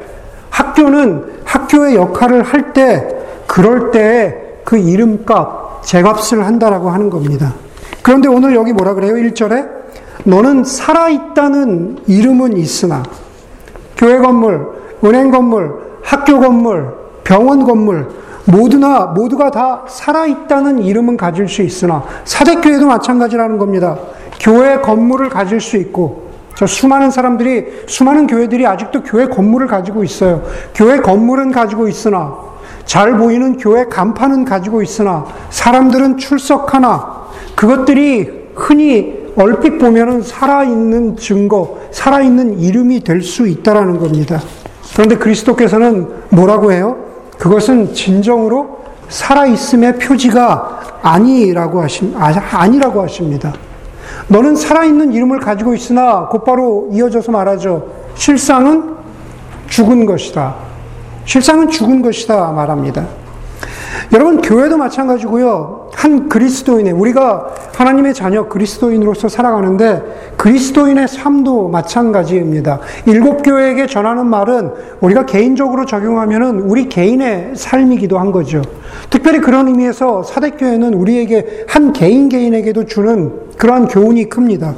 학교는 0.49 1.25
학교의 1.43 1.95
역할을 1.95 2.43
할 2.43 2.73
때, 2.73 3.07
그럴 3.47 3.91
때 3.91 4.49
그 4.69 4.77
이름값, 4.77 5.81
제값을 5.83 6.45
한다라고 6.45 6.91
하는 6.91 7.09
겁니다. 7.09 7.55
그런데 8.03 8.27
오늘 8.27 8.53
여기 8.53 8.71
뭐라 8.71 8.93
그래요? 8.93 9.15
1절에 9.15 9.67
너는 10.25 10.63
살아있다는 10.63 12.03
이름은 12.05 12.55
있으나 12.55 13.01
교회 13.97 14.19
건물, 14.19 14.67
은행 15.03 15.31
건물, 15.31 15.73
학교 16.03 16.39
건물, 16.39 16.93
병원 17.23 17.63
건물 17.63 18.07
모두나 18.45 19.05
모두가 19.07 19.51
다 19.51 19.83
살아있다는 19.87 20.83
이름은 20.83 21.17
가질 21.17 21.47
수 21.47 21.61
있으나 21.61 22.03
사대교회도 22.25 22.87
마찬가지라는 22.87 23.57
겁니다. 23.57 23.97
교회 24.39 24.79
건물을 24.79 25.29
가질 25.29 25.61
수 25.61 25.77
있고 25.77 26.29
저 26.55 26.65
수많은 26.65 27.11
사람들이 27.11 27.83
수많은 27.87 28.27
교회들이 28.27 28.65
아직도 28.65 29.03
교회 29.03 29.27
건물을 29.27 29.67
가지고 29.67 30.03
있어요. 30.03 30.43
교회 30.73 30.99
건물은 30.99 31.51
가지고 31.51 31.87
있으나 31.87 32.35
잘 32.85 33.17
보이는 33.17 33.57
교회 33.57 33.85
간판은 33.85 34.45
가지고 34.45 34.81
있으나 34.81 35.25
사람들은 35.51 36.17
출석하나 36.17 37.27
그것들이 37.55 38.49
흔히 38.55 39.29
얼핏 39.37 39.77
보면은 39.77 40.21
살아있는 40.21 41.15
증거, 41.17 41.77
살아있는 41.91 42.59
이름이 42.59 43.01
될 43.01 43.21
수 43.21 43.47
있다라는 43.47 43.99
겁니다. 43.99 44.41
그런데 44.99 45.15
그리스도께서는 45.15 46.09
뭐라고 46.27 46.73
해요? 46.73 46.97
그것은 47.37 47.93
진정으로 47.93 48.79
살아있음의 49.07 49.97
표지가 49.97 50.99
아니라고 51.01 51.81
하십, 51.81 52.13
아니라고 52.19 53.03
하십니다. 53.03 53.53
너는 54.27 54.57
살아있는 54.57 55.13
이름을 55.13 55.39
가지고 55.39 55.73
있으나 55.73 56.27
곧바로 56.27 56.89
이어져서 56.91 57.31
말하죠. 57.31 57.87
실상은 58.15 58.97
죽은 59.69 60.05
것이다. 60.05 60.55
실상은 61.23 61.69
죽은 61.69 62.01
것이다 62.01 62.51
말합니다. 62.51 63.05
여러분, 64.13 64.41
교회도 64.41 64.77
마찬가지고요. 64.77 65.89
한 65.93 66.29
그리스도인의, 66.29 66.93
우리가 66.93 67.53
하나님의 67.75 68.13
자녀 68.13 68.47
그리스도인으로서 68.47 69.27
살아가는데 69.27 70.33
그리스도인의 70.37 71.07
삶도 71.07 71.69
마찬가지입니다. 71.69 72.79
일곱 73.05 73.41
교회에게 73.43 73.87
전하는 73.87 74.27
말은 74.27 74.71
우리가 75.01 75.25
개인적으로 75.25 75.85
적용하면은 75.85 76.61
우리 76.61 76.87
개인의 76.89 77.53
삶이기도 77.55 78.19
한 78.19 78.31
거죠. 78.31 78.61
특별히 79.09 79.39
그런 79.39 79.67
의미에서 79.67 80.23
사대교회는 80.23 80.93
우리에게 80.93 81.65
한 81.67 81.93
개인 81.93 82.29
개인에게도 82.29 82.85
주는 82.85 83.49
그러한 83.57 83.87
교훈이 83.87 84.29
큽니다. 84.29 84.73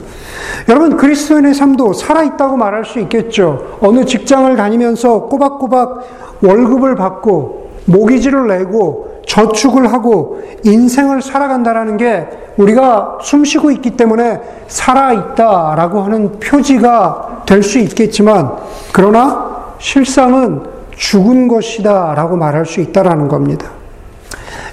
여러분, 0.70 0.98
그리스도인의 0.98 1.54
삶도 1.54 1.94
살아있다고 1.94 2.58
말할 2.58 2.86
수 2.86 3.00
있겠죠. 3.00 3.78
어느 3.82 4.06
직장을 4.06 4.56
다니면서 4.56 5.24
꼬박꼬박 5.28 6.40
월급을 6.42 6.96
받고 6.96 7.62
모기지를 7.86 8.48
내고 8.48 9.11
저축을 9.32 9.94
하고 9.94 10.42
인생을 10.64 11.22
살아간다라는 11.22 11.96
게 11.96 12.28
우리가 12.58 13.20
숨 13.22 13.46
쉬고 13.46 13.72
있기 13.72 13.92
때문에 13.92 14.42
살아있다라고 14.68 16.02
하는 16.02 16.40
표지가 16.40 17.44
될 17.46 17.64
수 17.64 17.80
있겠지만 17.80 18.52
그러나 18.92 19.74
실상은 19.80 20.64
죽은 20.98 21.48
것이다 21.48 22.14
라고 22.14 22.36
말할 22.36 22.66
수 22.66 22.82
있다라는 22.82 23.30
겁니다. 23.30 23.70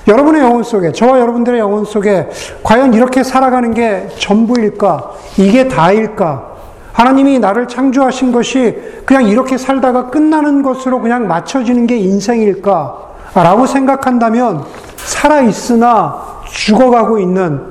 여러분의 0.09 0.41
영혼 0.43 0.63
속에, 0.63 0.91
저와 0.91 1.21
여러분들의 1.21 1.61
영혼 1.61 1.85
속에 1.85 2.29
과연 2.63 2.95
이렇게 2.95 3.23
살아가는 3.23 3.73
게 3.75 4.09
전부일까? 4.19 5.13
이게 5.37 5.69
다일까? 5.69 6.49
하나님이 6.93 7.39
나를 7.39 7.69
창조하신 7.69 8.33
것이 8.33 8.77
그냥 9.05 9.25
이렇게 9.25 9.57
살다가 9.57 10.09
끝나는 10.11 10.63
것으로 10.63 11.01
그냥 11.01 11.29
맞춰지는 11.29 11.87
게 11.87 11.97
인생일까? 11.97 13.08
라고 13.35 13.67
생각한다면 13.67 14.65
살아있으나 14.97 16.43
죽어가고 16.47 17.19
있는, 17.19 17.63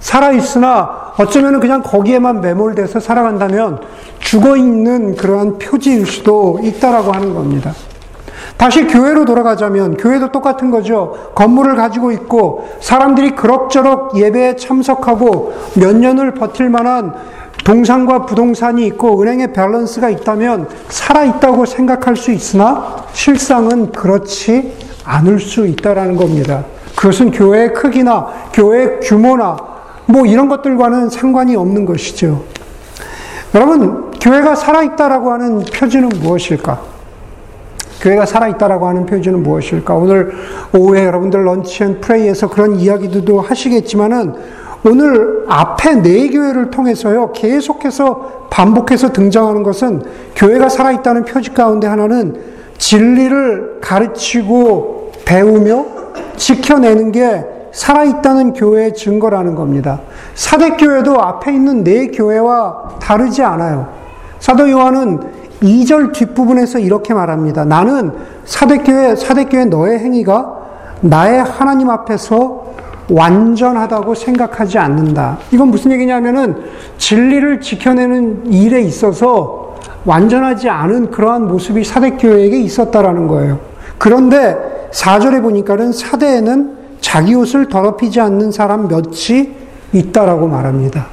살아있으나 0.00 1.12
어쩌면 1.18 1.58
그냥 1.60 1.82
거기에만 1.82 2.40
매몰돼서 2.40 3.00
살아간다면 3.00 3.80
죽어있는 4.20 5.16
그러한 5.16 5.58
표지일 5.58 6.06
수도 6.06 6.60
있다라고 6.62 7.12
하는 7.12 7.34
겁니다. 7.34 7.72
다시 8.56 8.86
교회로 8.86 9.24
돌아가자면 9.24 9.96
교회도 9.96 10.32
똑같은 10.32 10.70
거죠. 10.70 11.30
건물을 11.34 11.76
가지고 11.76 12.12
있고 12.12 12.68
사람들이 12.80 13.36
그럭저럭 13.36 14.16
예배에 14.16 14.56
참석하고 14.56 15.52
몇 15.74 15.96
년을 15.96 16.34
버틸 16.34 16.68
만한 16.68 17.14
동산과 17.64 18.26
부동산이 18.26 18.86
있고 18.86 19.20
은행의 19.20 19.52
밸런스가 19.52 20.08
있다면 20.10 20.68
살아있다고 20.88 21.66
생각할 21.66 22.16
수 22.16 22.32
있으나 22.32 23.04
실상은 23.12 23.92
그렇지 23.92 24.87
않을 25.08 25.40
수 25.40 25.66
있다라는 25.66 26.16
겁니다. 26.16 26.64
그것은 26.94 27.30
교회의 27.30 27.72
크기나 27.72 28.26
교회의 28.52 29.00
규모나 29.00 29.56
뭐 30.06 30.26
이런 30.26 30.48
것들과는 30.48 31.08
상관이 31.08 31.56
없는 31.56 31.86
것이죠. 31.86 32.44
여러분, 33.54 34.10
교회가 34.20 34.54
살아있다라고 34.54 35.32
하는 35.32 35.60
표지는 35.60 36.10
무엇일까? 36.20 36.80
교회가 38.00 38.26
살아있다라고 38.26 38.86
하는 38.86 39.06
표지는 39.06 39.42
무엇일까? 39.42 39.94
오늘 39.94 40.32
오후에 40.74 41.04
여러분들 41.06 41.46
Lunch 41.46 41.84
and 41.84 42.00
Pray에서 42.00 42.48
그런 42.48 42.76
이야기들도 42.76 43.40
하시겠지만은 43.40 44.34
오늘 44.84 45.44
앞에 45.48 46.02
네 46.02 46.28
교회를 46.28 46.70
통해서요, 46.70 47.32
계속해서 47.32 48.48
반복해서 48.50 49.12
등장하는 49.12 49.62
것은 49.62 50.02
교회가 50.36 50.68
살아있다는 50.68 51.24
표지 51.24 51.52
가운데 51.52 51.86
하나는 51.86 52.57
진리를 52.78 53.78
가르치고 53.80 55.12
배우며 55.24 55.84
지켜내는 56.36 57.12
게 57.12 57.44
살아있다는 57.72 58.54
교회의 58.54 58.94
증거라는 58.94 59.54
겁니다. 59.54 60.00
사대교회도 60.34 61.20
앞에 61.20 61.52
있는 61.52 61.84
네 61.84 62.08
교회와 62.08 62.96
다르지 63.00 63.42
않아요. 63.42 63.88
사도 64.38 64.70
요한은 64.70 65.20
2절 65.62 66.12
뒷부분에서 66.12 66.78
이렇게 66.78 67.12
말합니다. 67.14 67.64
나는 67.64 68.12
사대교회, 68.44 69.16
사대교회 69.16 69.66
너의 69.66 69.98
행위가 69.98 70.56
나의 71.00 71.42
하나님 71.42 71.90
앞에서 71.90 72.68
완전하다고 73.10 74.14
생각하지 74.14 74.78
않는다. 74.78 75.38
이건 75.50 75.68
무슨 75.68 75.92
얘기냐면은 75.92 76.56
진리를 76.98 77.60
지켜내는 77.60 78.52
일에 78.52 78.80
있어서 78.82 79.67
완전하지 80.04 80.68
않은 80.68 81.10
그러한 81.10 81.48
모습이 81.48 81.84
사대교회에게 81.84 82.60
있었다라는 82.60 83.26
거예요. 83.28 83.58
그런데 83.98 84.56
4절에 84.92 85.42
보니까는 85.42 85.92
사대에는 85.92 86.78
자기 87.00 87.34
옷을 87.34 87.68
더럽히지 87.68 88.20
않는 88.20 88.52
사람 88.52 88.88
몇이 88.88 89.50
있다라고 89.92 90.46
말합니다. 90.46 91.06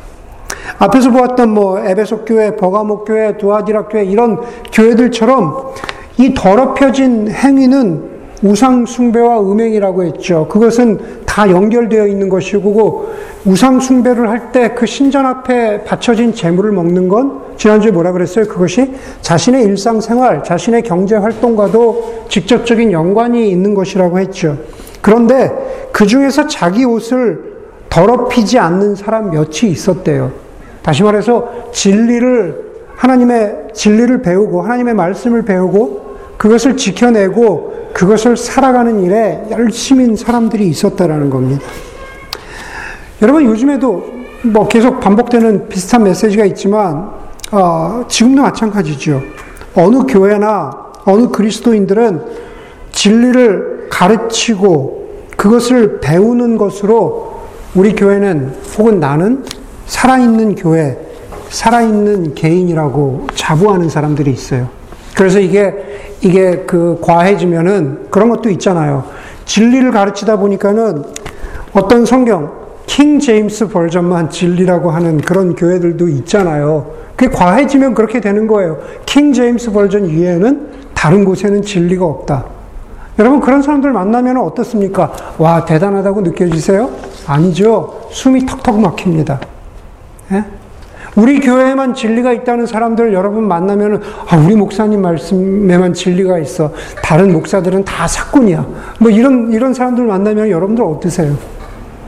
앞에서 0.78 1.12
보았던 1.12 1.50
뭐 1.54 1.80
에베소 1.80 2.26
교회, 2.26 2.56
버가목 2.56 3.06
교회, 3.06 3.38
두아디라 3.38 3.88
교회 3.88 4.04
이런 4.04 4.42
교회들처럼 4.72 5.74
이 6.18 6.34
더럽혀진 6.34 7.30
행위는 7.30 8.15
우상 8.46 8.86
숭배와 8.86 9.42
음행이라고 9.42 10.04
했죠. 10.04 10.48
그것은 10.48 11.00
다 11.26 11.50
연결되어 11.50 12.06
있는 12.06 12.30
것이고 12.30 13.08
우상 13.46 13.80
숭배를 13.80 14.30
할 14.30 14.52
때 14.52 14.76
그 14.76 14.86
신전 14.86 15.26
앞에 15.26 15.84
바쳐진 15.84 16.34
재물을 16.36 16.72
먹는 16.72 17.08
건 17.10 17.42
지난주에 17.58 17.90
뭐라 17.92 18.12
그랬어요? 18.12 18.46
그것이 18.46 18.94
자신의 19.22 19.64
일상생활, 19.64 20.44
자신의 20.44 20.84
경제 20.84 21.16
활동과도 21.16 22.26
직접적인 22.30 22.92
연관이 22.92 23.50
있는 23.50 23.74
것이라고 23.74 24.20
했죠. 24.20 24.58
그런데 25.02 25.52
그 25.92 26.06
중에서 26.06 26.46
자기 26.48 26.86
옷을 26.86 27.56
더럽히지 27.90 28.60
않는 28.60 28.96
사람 28.96 29.32
몇이 29.32 29.72
있었대요. 29.72 30.32
다시 30.84 31.02
말해서 31.02 31.72
진리를 31.72 32.64
하나님의 32.96 33.70
진리를 33.74 34.22
배우고 34.22 34.62
하나님의 34.62 34.94
말씀을 34.94 35.44
배우고 35.44 36.05
그것을 36.38 36.78
지켜내고 36.78 37.92
그것을 37.94 38.36
살아가는 38.36 39.04
일에 39.04 39.44
열심인 39.52 40.16
사람들이 40.16 40.68
있었다라는 40.68 41.30
겁니다. 41.30 41.64
여러분 43.22 43.46
요즘에도 43.46 44.06
뭐 44.44 44.68
계속 44.68 45.00
반복되는 45.00 45.70
비슷한 45.70 46.04
메시지가 46.04 46.46
있지만 46.46 47.10
어, 47.52 48.04
지금도 48.08 48.42
마찬가지죠. 48.42 49.22
어느 49.76 50.00
교회나 50.08 50.86
어느 51.06 51.28
그리스도인들은 51.30 52.22
진리를 52.92 53.88
가르치고 53.90 55.06
그것을 55.38 56.00
배우는 56.02 56.58
것으로 56.58 57.36
우리 57.76 57.94
교회는 57.94 58.56
혹은 58.78 59.00
나는 59.00 59.44
살아있는 59.86 60.56
교회, 60.56 60.98
살아있는 61.50 62.34
개인이라고 62.34 63.28
자부하는 63.36 63.90
사람들이 63.90 64.32
있어요. 64.32 64.70
그래서 65.16 65.40
이게, 65.40 65.74
이게 66.22 66.64
그 66.68 67.00
과해지면은 67.02 68.08
그런 68.10 68.30
것도 68.30 68.50
있잖아요. 68.52 69.06
진리를 69.46 69.92
가르치다 69.92 70.38
보니까는 70.38 71.04
어떤 71.74 72.06
성경, 72.06 72.52
킹 72.86 73.20
제임스 73.20 73.70
버전만 73.70 74.30
진리라고 74.30 74.92
하는 74.92 75.20
그런 75.20 75.56
교회들도 75.56 76.08
있잖아요. 76.10 76.92
그게 77.16 77.32
과해지면 77.32 77.94
그렇게 77.94 78.20
되는 78.20 78.48
거예요. 78.48 78.80
킹 79.06 79.34
제임스 79.34 79.72
버전 79.72 80.06
이외에는 80.06 80.70
다른 80.94 81.26
곳에는 81.26 81.62
진리가 81.62 82.06
없다. 82.06 82.46
여러분 83.18 83.40
그런 83.40 83.62
사람들 83.62 83.94
만나면 83.94 84.38
어떻습니까? 84.38 85.14
와 85.38 85.64
대단하다고 85.64 86.22
느껴지세요? 86.22 86.90
아니죠. 87.26 88.08
숨이 88.12 88.46
턱턱 88.46 88.80
막힙니다. 88.80 89.40
예? 90.34 90.44
우리 91.16 91.40
교회에만 91.40 91.94
진리가 91.94 92.34
있다는 92.34 92.66
사람들 92.66 93.14
여러분 93.14 93.48
만나면 93.48 94.02
아, 94.30 94.38
우리 94.38 94.56
목사님 94.56 95.02
말씀에만 95.02 95.94
진리가 95.94 96.40
있어. 96.40 96.72
다른 97.02 97.32
목사들은 97.32 97.86
다 97.86 98.08
사꾼이야. 98.08 98.66
뭐 99.00 99.10
이런 99.10 99.52
이런 99.52 99.74
사람들 99.74 100.04
만나면 100.06 100.50
여러분들 100.50 100.84
어떠세요? 100.84 101.36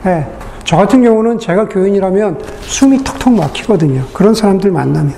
예. 0.06 0.26
저 0.64 0.76
같은 0.76 1.02
경우는 1.02 1.38
제가 1.38 1.66
교인이라면 1.68 2.40
숨이 2.60 3.02
턱턱 3.02 3.32
막히거든요. 3.32 4.04
그런 4.12 4.34
사람들 4.34 4.70
만나면. 4.70 5.14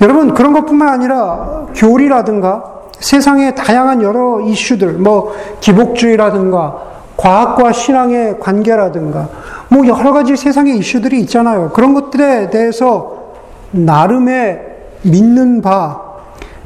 여러분 0.00 0.34
그런 0.34 0.52
것뿐만 0.52 0.88
아니라 0.88 1.66
교리라든가 1.74 2.62
세상의 3.00 3.56
다양한 3.56 4.02
여러 4.02 4.40
이슈들, 4.40 4.92
뭐 4.94 5.34
기복주의라든가 5.60 6.94
과학과 7.16 7.72
신앙의 7.72 8.38
관계라든가 8.38 9.28
뭐 9.68 9.86
여러 9.86 10.12
가지 10.12 10.36
세상의 10.36 10.78
이슈들이 10.78 11.20
있잖아요. 11.20 11.70
그런 11.70 11.94
것들에 11.94 12.50
대해서 12.50 13.34
나름의 13.70 14.60
믿는 15.02 15.62
바, 15.62 16.00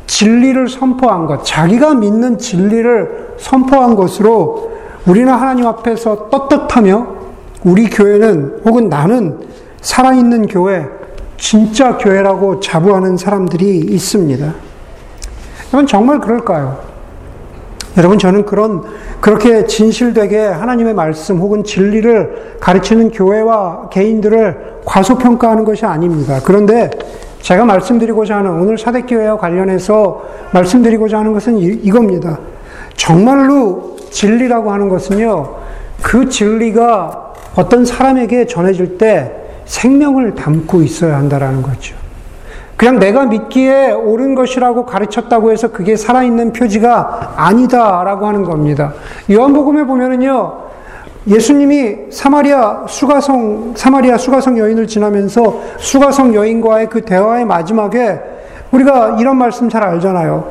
진리를 0.07 0.69
선포한 0.69 1.27
것, 1.27 1.45
자기가 1.45 1.95
믿는 1.95 2.39
진리를 2.39 3.35
선포한 3.39 3.95
것으로 3.95 4.73
우리는 5.07 5.33
하나님 5.33 5.67
앞에서 5.67 6.29
떳떳하며 6.31 7.07
우리 7.65 7.89
교회는 7.89 8.61
혹은 8.65 8.89
나는 8.89 9.39
살아있는 9.81 10.47
교회, 10.47 10.87
진짜 11.37 11.97
교회라고 11.97 12.61
자부하는 12.61 13.17
사람들이 13.17 13.79
있습니다. 13.79 14.55
여러분 15.73 15.87
정말 15.87 16.21
그럴까요? 16.21 16.98
여러분 17.99 18.17
저는 18.17 18.47
그런 18.47 18.85
그렇게 19.21 19.67
진실되게 19.67 20.39
하나님의 20.39 20.95
말씀 20.95 21.39
혹은 21.39 21.65
진리를 21.65 22.59
가르치는 22.61 23.11
교회와 23.11 23.89
개인들을 23.89 24.83
과소평가하는 24.85 25.65
것이 25.65 25.85
아닙니다. 25.85 26.41
그런데 26.45 26.91
제가 27.43 27.65
말씀드리고자 27.65 28.37
하는 28.37 28.53
오늘 28.53 28.79
사대교회와 28.79 29.37
관련해서 29.39 30.23
말씀드리고자 30.53 31.19
하는 31.19 31.33
것은 31.33 31.59
이, 31.59 31.91
겁니다 31.91 32.39
정말로 32.97 33.97
진리라고 34.11 34.71
하는 34.71 34.89
것은요. 34.89 35.57
그 36.01 36.29
진리가 36.29 37.35
어떤 37.57 37.85
사람에게 37.85 38.47
전해질 38.47 38.99
때 38.99 39.33
생명을 39.65 40.37
담고 40.37 40.83
있어야 40.83 41.17
한다라는 41.17 41.63
거죠. 41.63 41.98
그냥 42.79 43.01
내가 43.01 43.25
믿기에 43.25 43.91
옳은 43.91 44.37
것이라고 44.37 44.87
가르쳤다고 44.87 45.51
해서 45.51 45.73
그게 45.73 45.97
살아있는 45.97 46.53
표지가 46.53 47.35
아니다라고 47.37 48.25
하는 48.25 48.45
겁니다. 48.45 48.95
요한복음에 49.29 49.83
보면은요, 49.83 50.69
예수님이 51.27 52.13
사마리아 52.13 52.85
수가성, 52.89 53.75
사마리아 53.77 54.17
수가성 54.17 54.57
여인을 54.59 54.87
지나면서 54.87 55.61
수가성 55.79 56.37
여인과의 56.37 56.89
그 56.89 57.03
대화의 57.03 57.47
마지막에 57.47 58.21
우리가 58.71 59.17
이런 59.19 59.37
말씀 59.39 59.69
잘 59.69 59.83
알잖아요. 59.83 60.45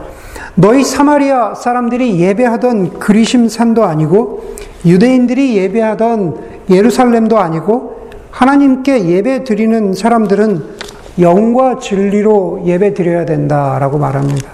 너희 0.55 0.83
사마리아 0.83 1.55
사람들이 1.55 2.19
예배하던 2.19 2.99
그리심 2.99 3.47
산도 3.47 3.85
아니고 3.85 4.43
유대인들이 4.85 5.55
예배하던 5.55 6.65
예루살렘도 6.69 7.37
아니고 7.37 8.09
하나님께 8.31 9.05
예배 9.05 9.45
드리는 9.45 9.93
사람들은 9.93 10.76
영과 11.19 11.79
진리로 11.79 12.61
예배 12.65 12.93
드려야 12.93 13.25
된다라고 13.25 13.97
말합니다. 13.97 14.51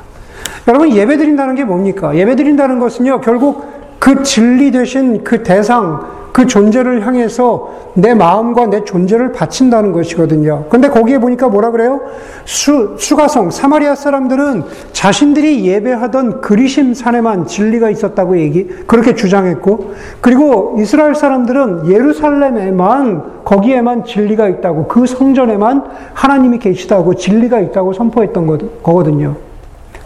여러분, 0.67 0.95
예배 0.95 1.17
드린다는 1.17 1.55
게 1.55 1.63
뭡니까? 1.63 2.15
예배 2.15 2.35
드린다는 2.35 2.79
것은요, 2.79 3.21
결국 3.21 3.65
그 3.99 4.23
진리 4.23 4.71
되신 4.71 5.23
그 5.23 5.43
대상, 5.43 6.12
그 6.33 6.47
존재를 6.47 7.05
향해서 7.05 7.69
내 7.93 8.15
마음과 8.15 8.65
내 8.65 8.83
존재를 8.83 9.31
바친다는 9.33 9.91
것이거든요. 9.91 10.65
근데 10.67 10.89
거기에 10.89 11.19
보니까 11.19 11.47
뭐라 11.47 11.69
그래요? 11.69 12.01
수, 12.43 12.95
수가성, 12.97 13.51
사마리아 13.51 13.93
사람들은 13.93 14.63
자신들이 14.93 15.63
예배하던 15.67 16.41
그리심 16.41 16.95
산에만 16.95 17.45
진리가 17.45 17.91
있었다고 17.91 18.39
얘기, 18.39 18.67
그렇게 18.87 19.13
주장했고, 19.13 19.93
그리고 20.21 20.75
이스라엘 20.79 21.13
사람들은 21.13 21.91
예루살렘에만, 21.91 23.43
거기에만 23.45 24.03
진리가 24.03 24.49
있다고, 24.49 24.87
그 24.87 25.05
성전에만 25.05 25.83
하나님이 26.15 26.57
계시다고 26.57 27.13
진리가 27.13 27.59
있다고 27.59 27.93
선포했던 27.93 28.81
거거든요. 28.81 29.35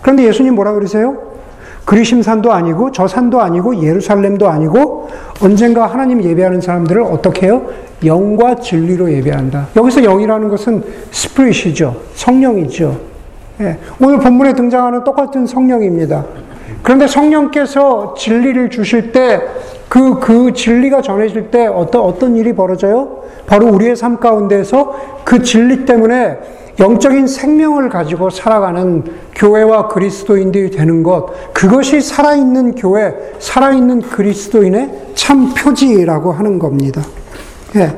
그런데 0.02 0.24
예수님 0.26 0.56
뭐라 0.56 0.74
그러세요? 0.74 1.37
그리심산도 1.88 2.52
아니고 2.52 2.91
저 2.91 3.08
산도 3.08 3.39
아니고 3.39 3.82
예루살렘도 3.82 4.50
아니고 4.50 5.08
언젠가 5.41 5.88
하나님 5.88 6.21
예배하는 6.21 6.60
사람들을 6.60 7.02
어떻게 7.02 7.45
해요? 7.45 7.65
영과 8.04 8.56
진리로 8.56 9.10
예배한다. 9.10 9.69
여기서 9.73 10.02
영이라는 10.02 10.50
것은 10.50 10.84
스프릿이죠. 11.12 11.95
성령이죠. 12.13 13.00
예. 13.62 13.78
오늘 14.02 14.19
본문에 14.19 14.54
등장하는 14.54 15.06
똑같은 15.06 15.47
성령입니다. 15.47 16.26
그런데 16.84 17.08
성령께서 17.08 18.15
진리를 18.17 18.69
주실 18.69 19.13
때 19.13 19.41
그, 19.88 20.19
그 20.19 20.52
진리가 20.52 21.02
전해질 21.02 21.52
때 21.52 21.67
어떤, 21.67 22.02
어떤 22.02 22.36
일이 22.36 22.54
벌어져요? 22.54 23.23
바로 23.45 23.67
우리의 23.67 23.95
삶 23.95 24.17
가운데서 24.17 25.21
그 25.23 25.41
진리 25.41 25.86
때문에 25.86 26.38
영적인 26.80 27.28
생명을 27.28 27.90
가지고 27.90 28.30
살아가는 28.30 29.04
교회와 29.36 29.88
그리스도인들이 29.88 30.72
되는 30.72 31.02
것, 31.02 31.54
그것이 31.54 32.02
살아있는 32.02 32.76
교회, 32.76 33.16
살아있는 33.40 34.02
그리스도인의 34.02 35.13
참 35.16 35.54
표지라고 35.56 36.32
하는 36.32 36.60
겁니다. 36.60 37.02
예. 37.76 37.96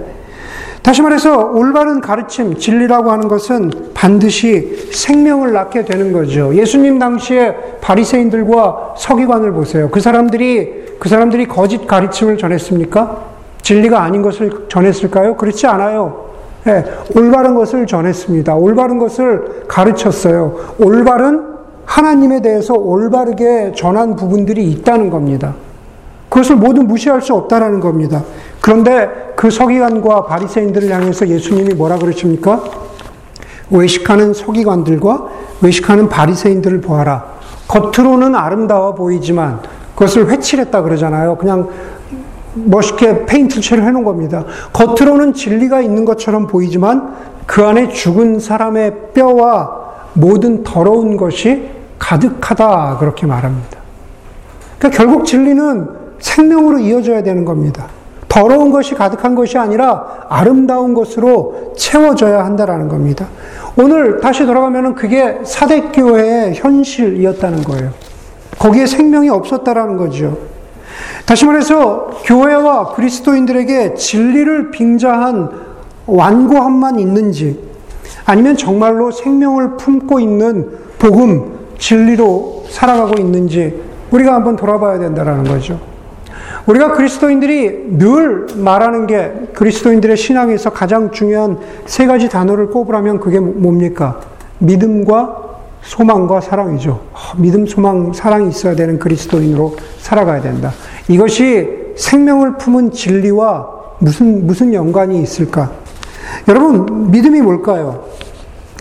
다시 0.82 1.02
말해서 1.02 1.52
올바른 1.52 2.00
가르침, 2.00 2.58
진리라고 2.58 3.12
하는 3.12 3.28
것은 3.28 3.70
반드시 3.94 4.90
생명을 4.94 5.52
낳게 5.52 5.84
되는 5.84 6.14
거죠. 6.14 6.56
예수님 6.56 7.00
당시에 7.00 7.56
바리새인들과 7.82 8.96
서기관을 8.98 9.52
보세요. 9.52 9.90
그 9.90 10.00
사람들이 10.00 10.98
그 11.00 11.10
사람들이 11.10 11.48
거짓 11.48 11.86
가르침을 11.86 12.38
전했습니까? 12.38 13.24
진리가 13.62 14.02
아닌 14.02 14.22
것을 14.22 14.68
전했을까요? 14.70 15.36
그렇지 15.36 15.68
않아요. 15.68 16.29
네, 16.66 16.84
올바른 17.16 17.56
것을 17.56 17.88
전했습니다. 17.88 18.56
올바른 18.56 19.00
것을 19.00 19.66
가르쳤어요. 19.68 20.76
올바른 20.80 21.46
하나님에 21.86 22.42
대해서 22.42 22.74
올바르게 22.74 23.74
전한 23.76 24.16
부분들이 24.16 24.70
있다는 24.72 25.10
겁니다. 25.10 25.56
그것을 26.30 26.58
모두 26.58 26.84
무시할 26.84 27.22
수 27.22 27.34
없다라는 27.34 27.80
겁니다. 27.80 28.24
그런데 28.62 29.34
그 29.36 29.50
서기관과 29.50 30.26
바리새인들을 30.26 30.90
향해서 30.92 31.28
예수님이 31.28 31.74
뭐라 31.74 31.98
그러십니까? 31.98 32.64
외식하는 33.72 34.34
서기관들과 34.34 35.28
외식하는 35.62 36.10
바리새인들을 36.10 36.82
보아라. 36.82 37.26
겉으로는 37.68 38.36
아름다워 38.36 38.94
보이지만 38.94 39.60
그것을 39.96 40.30
회칠했다 40.30 40.82
그러잖아요. 40.82 41.36
그냥 41.38 41.70
멋있게 42.66 43.26
페인트 43.26 43.62
칠을 43.62 43.84
해놓은 43.84 44.04
겁니다. 44.04 44.46
겉으로는 44.74 45.34
진리가 45.34 45.82
있는 45.82 46.06
것처럼 46.06 46.48
보이지만 46.48 47.16
그 47.46 47.64
안에 47.66 47.90
죽은 47.90 48.40
사람의 48.40 49.14
뼈와 49.14 49.80
모든 50.14 50.64
더러운 50.64 51.18
것이 51.18 51.70
가득하다. 51.98 52.98
그렇게 53.00 53.26
말합니다. 53.26 53.80
그러니까 54.78 54.98
결국 54.98 55.26
진리는 55.26 55.88
생명으로 56.20 56.80
이어져야 56.80 57.24
되는 57.24 57.46
겁니다. 57.46 57.88
더러운 58.28 58.72
것이 58.72 58.94
가득한 58.94 59.36
것이 59.36 59.58
아니라 59.58 60.26
아름다운 60.30 60.94
것으로 60.94 61.74
채워져야 61.76 62.46
한다라는 62.46 62.88
겁니다. 62.88 63.28
오늘 63.76 64.20
다시 64.22 64.46
돌아가면은 64.46 64.94
그게 64.94 65.40
사대교회의 65.44 66.54
현실이었다는 66.56 67.64
거예요. 67.64 67.92
거기에 68.60 68.86
생명이 68.86 69.30
없었다라는 69.30 69.98
거죠. 69.98 70.38
다시 71.26 71.46
말해서 71.46 72.22
교회와 72.24 72.94
그리스도인들에게 72.96 73.96
진리를 73.96 74.72
빙자한 74.72 75.50
완고함만 76.06 77.00
있는지 77.00 77.60
아니면 78.26 78.58
정말로 78.58 79.12
생명을 79.12 79.78
품고 79.78 80.20
있는 80.20 80.72
복음, 80.98 81.60
진리로 81.78 82.66
살아가고 82.70 83.20
있는지 83.20 83.82
우리가 84.12 84.34
한번 84.34 84.56
돌아봐야 84.56 85.00
된다는 85.00 85.44
거죠. 85.44 85.80
우리가 86.66 86.94
그리스도인들이 86.94 87.98
늘 87.98 88.46
말하는 88.56 89.08
게 89.08 89.32
그리스도인들의 89.54 90.18
신앙에서 90.18 90.70
가장 90.70 91.12
중요한 91.12 91.58
세 91.86 92.06
가지 92.06 92.30
단어를 92.30 92.68
꼽으라면 92.70 93.20
그게 93.20 93.40
뭡니까? 93.40 94.20
믿음과 94.60 95.49
소망과 95.82 96.42
사랑이죠. 96.42 97.00
아, 97.14 97.34
믿음, 97.38 97.66
소망, 97.66 98.14
사랑이 98.14 98.50
있어야 98.50 98.76
되는 98.76 99.00
그리스도인으로 99.00 99.78
살아가야 100.00 100.42
된다. 100.42 100.72
이것이 101.08 101.94
생명을 101.96 102.58
품은 102.58 102.92
진리와 102.92 103.80
무슨, 104.00 104.46
무슨 104.46 104.74
연관이 104.74 105.22
있을까? 105.22 105.72
여러분, 106.48 107.12
믿음이 107.12 107.42
뭘까요? 107.42 108.06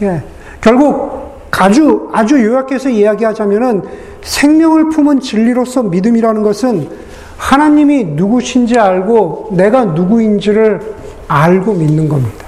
예. 0.03 0.23
결국 0.61 1.19
아주, 1.51 2.09
아주 2.13 2.45
요약해서 2.45 2.89
이야기하자면은 2.89 3.83
생명을 4.23 4.91
품은 4.91 5.21
진리로서 5.21 5.83
믿음이라는 5.85 6.43
것은 6.43 6.89
하나님이 7.37 8.05
누구신지 8.05 8.79
알고 8.79 9.51
내가 9.53 9.85
누구인지를 9.85 10.95
알고 11.29 11.75
믿는 11.75 12.09
겁니다. 12.09 12.48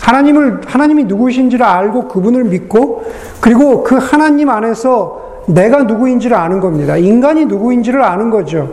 하나님을, 0.00 0.60
하나님이 0.66 1.04
누구신지를 1.04 1.64
알고 1.64 2.08
그분을 2.08 2.44
믿고 2.44 3.04
그리고 3.40 3.82
그 3.82 3.96
하나님 3.96 4.48
안에서 4.50 5.28
내가 5.48 5.84
누구인지를 5.84 6.36
아는 6.36 6.60
겁니다. 6.60 6.96
인간이 6.96 7.46
누구인지를 7.46 8.02
아는 8.02 8.30
거죠. 8.30 8.68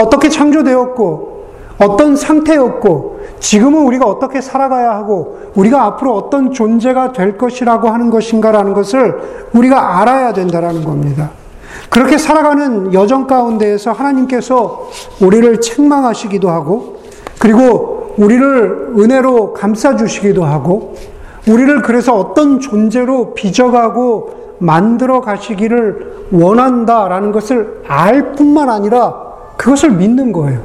어떻게 0.00 0.28
창조되었고, 0.28 1.44
어떤 1.78 2.14
상태였고, 2.14 3.20
지금은 3.40 3.82
우리가 3.82 4.06
어떻게 4.06 4.40
살아가야 4.40 4.90
하고, 4.92 5.38
우리가 5.56 5.82
앞으로 5.84 6.14
어떤 6.14 6.52
존재가 6.52 7.12
될 7.12 7.36
것이라고 7.36 7.88
하는 7.88 8.10
것인가라는 8.10 8.74
것을 8.74 9.48
우리가 9.52 10.00
알아야 10.00 10.32
된다라는 10.32 10.84
겁니다. 10.84 11.30
그렇게 11.88 12.18
살아가는 12.18 12.94
여정 12.94 13.26
가운데에서 13.26 13.92
하나님께서 13.92 14.88
우리를 15.20 15.60
책망하시기도 15.60 16.48
하고, 16.48 17.00
그리고 17.40 17.99
우리를 18.16 18.94
은혜로 18.98 19.54
감싸주시기도 19.54 20.44
하고, 20.44 20.94
우리를 21.48 21.82
그래서 21.82 22.16
어떤 22.16 22.60
존재로 22.60 23.34
빚어가고 23.34 24.56
만들어 24.58 25.20
가시기를 25.20 26.28
원한다라는 26.32 27.32
것을 27.32 27.82
알 27.88 28.32
뿐만 28.32 28.68
아니라 28.68 29.14
그것을 29.56 29.90
믿는 29.90 30.32
거예요. 30.32 30.60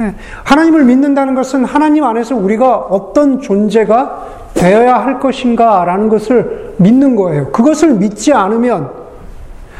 예, 0.00 0.14
하나님을 0.42 0.84
믿는다는 0.84 1.34
것은 1.34 1.64
하나님 1.64 2.02
안에서 2.04 2.34
우리가 2.34 2.76
어떤 2.76 3.40
존재가 3.40 4.24
되어야 4.54 4.96
할 4.96 5.20
것인가라는 5.20 6.08
것을 6.08 6.74
믿는 6.78 7.14
거예요. 7.14 7.52
그것을 7.52 7.94
믿지 7.94 8.32
않으면 8.32 8.90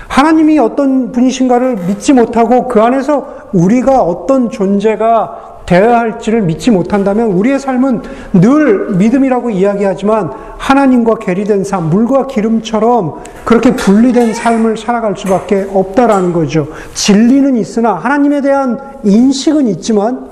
하나님이 0.07 0.59
어떤 0.59 1.11
분이신가를 1.11 1.77
믿지 1.89 2.13
못하고 2.13 2.69
그 2.69 2.81
안에서 2.81 3.27
우리가 3.53 4.03
어떤 4.03 4.51
존재가 4.51 5.54
되어야 5.67 5.99
할지를 5.99 6.43
믿지 6.43 6.71
못한다면 6.71 7.29
우리의 7.29 7.59
삶은 7.59 8.03
늘 8.35 8.91
믿음이라고 8.97 9.51
이야기하지만 9.51 10.31
하나님과 10.59 11.17
괴리된 11.17 11.65
삶, 11.65 11.91
물과 11.91 12.27
기름처럼 12.27 13.23
그렇게 13.45 13.75
분리된 13.75 14.35
삶을 14.35 14.77
살아갈 14.77 15.17
수밖에 15.17 15.67
없다라는 15.73 16.33
거죠. 16.33 16.69
진리는 16.95 17.57
있으나 17.57 17.95
하나님에 17.95 18.41
대한 18.41 18.79
인식은 19.05 19.69
있지만 19.69 20.29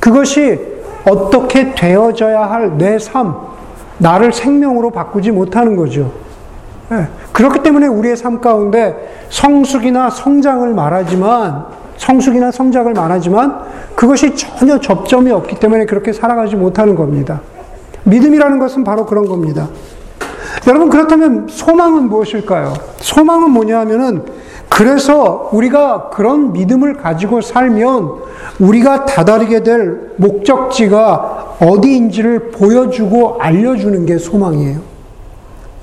그것이 0.00 0.60
어떻게 1.08 1.74
되어져야 1.74 2.50
할 2.50 2.76
내 2.78 2.98
삶, 2.98 3.34
나를 3.98 4.32
생명으로 4.32 4.90
바꾸지 4.90 5.30
못하는 5.30 5.76
거죠. 5.76 6.12
예, 6.92 7.06
그렇기 7.32 7.62
때문에 7.62 7.86
우리의 7.86 8.16
삶 8.16 8.40
가운데 8.40 9.26
성숙이나 9.30 10.10
성장을 10.10 10.72
말하지만 10.74 11.66
성숙이나 11.96 12.50
성장을 12.50 12.92
말하지만 12.92 13.60
그것이 13.94 14.34
전혀 14.34 14.78
접점이 14.80 15.30
없기 15.30 15.58
때문에 15.60 15.86
그렇게 15.86 16.12
살아가지 16.12 16.56
못하는 16.56 16.94
겁니다. 16.94 17.40
믿음이라는 18.04 18.58
것은 18.58 18.84
바로 18.84 19.06
그런 19.06 19.26
겁니다. 19.26 19.68
여러분 20.66 20.88
그렇다면 20.88 21.46
소망은 21.48 22.08
무엇일까요? 22.08 22.74
소망은 22.98 23.50
뭐냐 23.50 23.80
하면은 23.80 24.22
그래서 24.68 25.50
우리가 25.52 26.10
그런 26.10 26.52
믿음을 26.52 26.94
가지고 26.94 27.40
살면 27.40 28.08
우리가 28.58 29.04
다다르게 29.04 29.62
될 29.62 30.12
목적지가 30.16 31.56
어디인지를 31.60 32.50
보여주고 32.50 33.38
알려주는 33.40 34.06
게 34.06 34.18
소망이에요. 34.18 34.80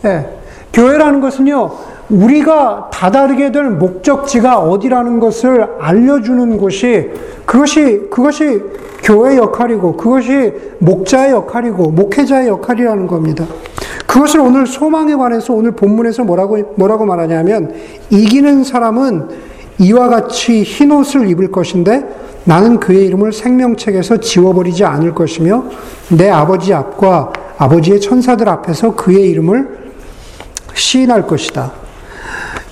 네. 0.02 0.38
교회라는 0.74 1.22
것은요, 1.22 1.72
우리가 2.12 2.90
다다르게 2.92 3.52
될 3.52 3.70
목적지가 3.70 4.60
어디라는 4.60 5.20
것을 5.20 5.66
알려주는 5.80 6.58
곳이, 6.58 7.10
그것이, 7.46 8.08
그것이 8.12 8.62
교회 9.02 9.38
역할이고, 9.38 9.96
그것이 9.96 10.54
목자의 10.80 11.32
역할이고, 11.32 11.92
목회자의 11.92 12.50
역할이라는 12.50 13.08
겁니다. 13.08 13.46
그것을 14.06 14.42
오늘 14.42 14.68
소망에 14.68 15.16
관해서 15.16 15.54
오늘 15.54 15.72
본문에서 15.72 16.26
뭐라고, 16.26 16.58
뭐라고 16.76 17.06
말하냐면, 17.06 17.74
이기는 18.10 18.66
사람은 18.66 19.30
이와 19.80 20.10
같이 20.10 20.64
흰 20.64 20.92
옷을 20.92 21.30
입을 21.30 21.50
것인데, 21.50 22.06
나는 22.44 22.80
그의 22.80 23.06
이름을 23.06 23.32
생명책에서 23.32 24.18
지워버리지 24.18 24.84
않을 24.84 25.16
것이며, 25.16 25.64
내 26.10 26.30
아버지 26.30 26.74
앞과 26.74 27.32
아버지의 27.58 28.02
천사들 28.02 28.50
앞에서 28.50 28.96
그의 28.96 29.30
이름을 29.30 29.80
시인할 30.74 31.26
것이다. 31.26 31.72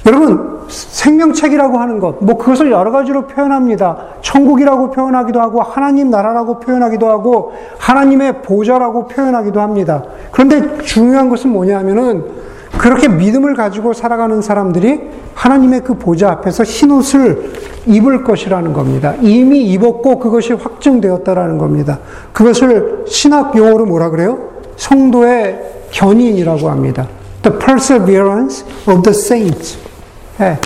여러분, 0.05 0.59
생명책이라고 0.67 1.77
하는 1.77 1.99
것, 1.99 2.23
뭐 2.23 2.37
그것을 2.37 2.71
여러 2.71 2.91
가지로 2.91 3.27
표현합니다. 3.27 3.97
천국이라고 4.21 4.91
표현하기도 4.91 5.39
하고, 5.41 5.61
하나님 5.61 6.09
나라라고 6.09 6.59
표현하기도 6.59 7.09
하고, 7.09 7.53
하나님의 7.77 8.41
보좌라고 8.41 9.07
표현하기도 9.07 9.59
합니다. 9.59 10.03
그런데 10.31 10.77
중요한 10.83 11.29
것은 11.29 11.51
뭐냐 11.51 11.79
하면은, 11.79 12.23
그렇게 12.77 13.07
믿음을 13.09 13.55
가지고 13.55 13.93
살아가는 13.93 14.41
사람들이 14.41 15.01
하나님의 15.33 15.83
그 15.83 15.95
보좌 15.95 16.29
앞에서 16.31 16.63
흰 16.63 16.91
옷을 16.91 17.51
입을 17.85 18.23
것이라는 18.23 18.73
겁니다. 18.73 19.15
이미 19.21 19.63
입었고 19.71 20.19
그것이 20.19 20.53
확증되었다라는 20.53 21.57
겁니다. 21.57 21.99
그것을 22.31 23.05
신학 23.07 23.57
용어로 23.57 23.85
뭐라 23.85 24.09
그래요? 24.11 24.37
성도의 24.75 25.59
견인이라고 25.91 26.69
합니다. 26.69 27.07
The 27.41 27.57
perseverance 27.57 28.65
of 28.87 29.01
the 29.01 29.17
saints. 29.17 29.88
예. 30.41 30.57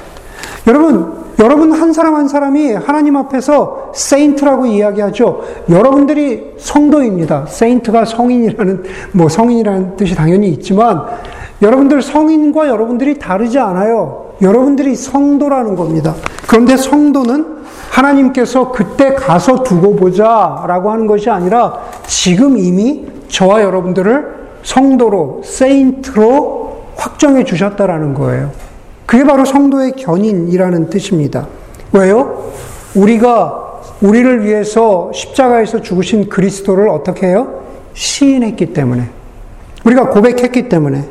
여러분, 0.67 1.23
여러분 1.39 1.71
한 1.71 1.93
사람 1.93 2.15
한 2.15 2.27
사람이 2.27 2.73
하나님 2.73 3.15
앞에서 3.17 3.91
saint라고 3.95 4.65
이야기하죠. 4.65 5.41
여러분들이 5.69 6.53
성도입니다. 6.57 7.45
saint가 7.47 8.05
성인이라는, 8.05 8.83
뭐 9.13 9.29
성인이라는 9.29 9.97
뜻이 9.97 10.15
당연히 10.15 10.49
있지만, 10.49 11.03
여러분들 11.61 12.01
성인과 12.01 12.67
여러분들이 12.67 13.19
다르지 13.19 13.59
않아요. 13.59 14.33
여러분들이 14.41 14.95
성도라는 14.95 15.75
겁니다. 15.75 16.15
그런데 16.47 16.77
성도는 16.77 17.63
하나님께서 17.89 18.71
그때 18.71 19.13
가서 19.13 19.63
두고 19.63 19.95
보자 19.95 20.63
라고 20.67 20.91
하는 20.91 21.07
것이 21.07 21.29
아니라 21.29 21.77
지금 22.07 22.57
이미 22.57 23.05
저와 23.27 23.61
여러분들을 23.61 24.43
성도로, 24.63 25.41
세인트로 25.43 26.83
확정해 26.95 27.43
주셨다라는 27.43 28.13
거예요. 28.13 28.62
그게 29.13 29.23
바로 29.25 29.45
성도의 29.45 29.91
견인이라는 29.91 30.89
뜻입니다. 30.89 31.45
왜요? 31.91 32.51
우리가 32.95 33.79
우리를 34.01 34.43
위해서 34.43 35.11
십자가에서 35.13 35.83
죽으신 35.83 36.29
그리스도를 36.29 36.89
어떻게 36.89 37.27
해요? 37.27 37.61
시인했기 37.93 38.73
때문에. 38.73 39.07
우리가 39.83 40.09
고백했기 40.09 40.67
때문에. 40.67 41.07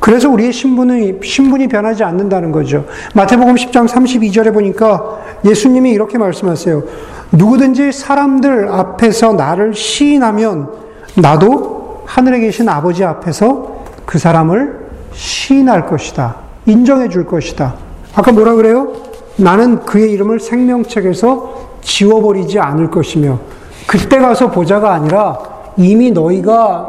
그래서 0.00 0.28
우리의 0.28 0.52
신분이, 0.52 1.20
신분이 1.22 1.68
변하지 1.68 2.02
않는다는 2.02 2.50
거죠. 2.50 2.86
마태복음 3.14 3.54
10장 3.54 3.86
32절에 3.86 4.52
보니까 4.52 5.20
예수님이 5.44 5.92
이렇게 5.92 6.18
말씀하세요. 6.18 6.82
누구든지 7.30 7.92
사람들 7.92 8.70
앞에서 8.70 9.34
나를 9.34 9.72
시인하면 9.72 10.68
나도 11.14 12.02
하늘에 12.06 12.40
계신 12.40 12.68
아버지 12.68 13.04
앞에서 13.04 13.84
그 14.04 14.18
사람을 14.18 14.80
시인할 15.12 15.86
것이다. 15.86 16.49
인정해 16.66 17.08
줄 17.08 17.26
것이다. 17.26 17.74
아까 18.14 18.32
뭐라 18.32 18.54
그래요? 18.54 18.92
나는 19.36 19.80
그의 19.80 20.12
이름을 20.12 20.40
생명책에서 20.40 21.70
지워버리지 21.82 22.58
않을 22.58 22.90
것이며, 22.90 23.38
그때 23.86 24.18
가서 24.18 24.50
보자가 24.50 24.92
아니라 24.92 25.38
이미 25.76 26.10
너희가 26.10 26.88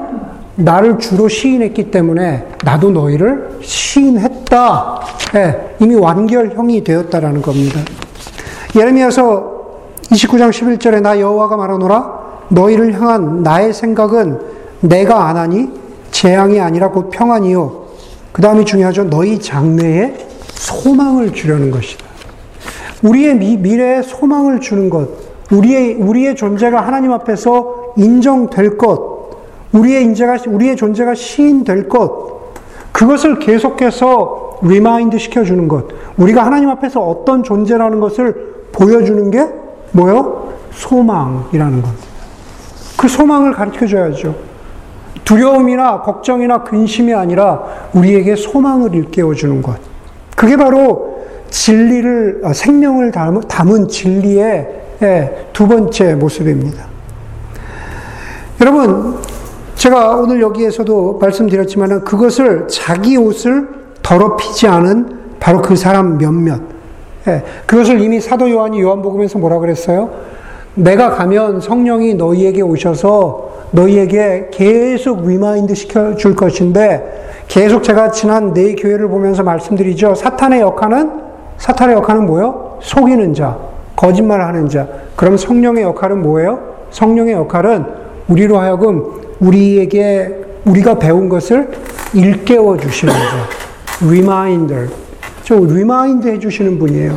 나를 0.55 0.99
주로 0.99 1.27
시인했기 1.27 1.91
때문에 1.91 2.47
나도 2.63 2.91
너희를 2.91 3.59
시인했다. 3.61 4.99
네, 5.33 5.75
이미 5.79 5.95
완결형이 5.95 6.83
되었다라는 6.83 7.41
겁니다. 7.41 7.79
예레미야서 8.75 9.61
29장 10.11 10.49
11절에 10.49 11.01
나 11.01 11.19
여호와가 11.19 11.55
말하노라 11.55 12.19
너희를 12.49 12.93
향한 12.93 13.43
나의 13.43 13.73
생각은 13.73 14.39
내가 14.81 15.27
안 15.27 15.37
하니 15.37 15.69
재앙이 16.11 16.59
아니라 16.59 16.89
곧 16.89 17.09
평안이요 17.09 17.80
그 18.31 18.41
다음이 18.41 18.65
중요하죠. 18.65 19.05
너희 19.05 19.39
장래에 19.39 20.15
소망을 20.53 21.33
주려는 21.33 21.71
것이다. 21.71 22.05
우리의 23.03 23.35
미, 23.35 23.57
미래에 23.57 24.01
소망을 24.03 24.59
주는 24.59 24.89
것. 24.89 25.09
우리의, 25.51 25.95
우리의 25.95 26.35
존재가 26.35 26.79
하나님 26.79 27.11
앞에서 27.11 27.93
인정될 27.97 28.77
것, 28.77 29.29
우리의 29.73 30.03
인재가, 30.03 30.37
우리의 30.47 30.77
존재가 30.77 31.13
시인될 31.13 31.89
것, 31.89 32.53
그것을 32.91 33.39
계속해서 33.39 34.59
remind 34.63 35.17
시켜주는 35.17 35.67
것. 35.67 35.85
우리가 36.17 36.45
하나님 36.45 36.69
앞에서 36.69 37.01
어떤 37.01 37.43
존재라는 37.43 37.99
것을 37.99 38.65
보여주는 38.71 39.31
게 39.31 39.47
뭐요? 39.91 40.53
소망이라는 40.71 41.81
겁니다. 41.81 42.05
그 42.97 43.07
소망을 43.07 43.53
가르쳐 43.53 43.87
줘야죠. 43.87 44.35
두려움이나 45.25 46.01
걱정이나 46.01 46.63
근심이 46.63 47.13
아니라 47.13 47.63
우리에게 47.93 48.35
소망을 48.35 48.93
일깨워 48.95 49.33
주는 49.33 49.61
것. 49.61 49.77
그게 50.35 50.57
바로 50.57 51.21
진리를, 51.49 52.41
아, 52.43 52.53
생명을 52.53 53.11
담은 53.11 53.87
진리의 53.87 54.81
예, 55.03 55.47
두 55.51 55.67
번째 55.67 56.15
모습입니다. 56.15 56.85
여러분, 58.59 59.17
제가 59.75 60.15
오늘 60.15 60.41
여기에서도 60.41 61.17
말씀드렸지만 61.19 62.03
그것을 62.03 62.67
자기 62.67 63.17
옷을 63.17 63.67
더럽히지 64.03 64.67
않은 64.67 65.19
바로 65.39 65.61
그 65.61 65.75
사람 65.75 66.17
몇몇. 66.19 66.61
예, 67.27 67.43
그것을 67.65 67.99
이미 67.99 68.19
사도 68.19 68.49
요한이 68.49 68.79
요한복음에서 68.81 69.39
뭐라 69.39 69.59
그랬어요? 69.59 70.11
내가 70.75 71.09
가면 71.11 71.61
성령이 71.61 72.13
너희에게 72.13 72.61
오셔서 72.61 73.50
너희에게 73.71 74.49
계속 74.51 75.27
remind 75.27 75.73
시켜줄 75.75 76.35
것인데 76.35 77.21
계속 77.47 77.83
제가 77.83 78.11
지난 78.11 78.53
네 78.53 78.75
교회를 78.75 79.07
보면서 79.07 79.43
말씀드리죠. 79.43 80.15
사탄의 80.15 80.61
역할은 80.61 81.21
사탄의 81.57 81.95
역할은 81.95 82.25
뭐요? 82.25 82.79
속이는 82.81 83.33
자, 83.33 83.57
거짓말하는 83.95 84.67
자. 84.69 84.87
그럼 85.15 85.37
성령의 85.37 85.83
역할은 85.83 86.21
뭐예요? 86.21 86.59
성령의 86.91 87.33
역할은 87.33 87.85
우리로 88.27 88.57
하여금 88.57 89.21
우리에게 89.39 90.35
우리가 90.65 90.95
배운 90.95 91.29
것을 91.29 91.69
일깨워 92.13 92.77
주시는 92.77 93.13
자. 93.13 94.09
reminder. 94.09 94.75
저 95.43 95.55
remind 95.55 96.27
해 96.27 96.39
주시는 96.39 96.79
분이에요. 96.79 97.15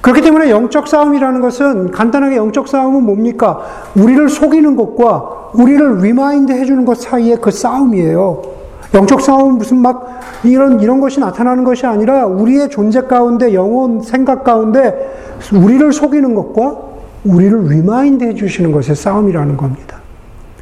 그렇기 0.00 0.20
때문에 0.22 0.50
영적 0.50 0.88
싸움이라는 0.88 1.40
것은 1.40 1.90
간단하게 1.90 2.36
영적 2.36 2.68
싸움은 2.68 3.04
뭡니까? 3.04 3.60
우리를 3.94 4.28
속이는 4.28 4.76
것과 4.76 5.35
우리를 5.54 5.98
remind 5.98 6.52
해주는 6.52 6.84
것 6.84 7.00
사이의 7.00 7.38
그 7.40 7.50
싸움이에요. 7.50 8.42
영적 8.94 9.20
싸움은 9.20 9.58
무슨 9.58 9.78
막 9.78 10.20
이런, 10.44 10.80
이런 10.80 11.00
것이 11.00 11.20
나타나는 11.20 11.64
것이 11.64 11.86
아니라 11.86 12.26
우리의 12.26 12.70
존재 12.70 13.02
가운데 13.02 13.52
영혼 13.52 14.00
생각 14.00 14.44
가운데 14.44 15.38
우리를 15.52 15.92
속이는 15.92 16.34
것과 16.34 16.76
우리를 17.24 17.66
remind 17.68 18.24
해주시는 18.24 18.72
것의 18.72 18.94
싸움이라는 18.96 19.56
겁니다. 19.56 19.98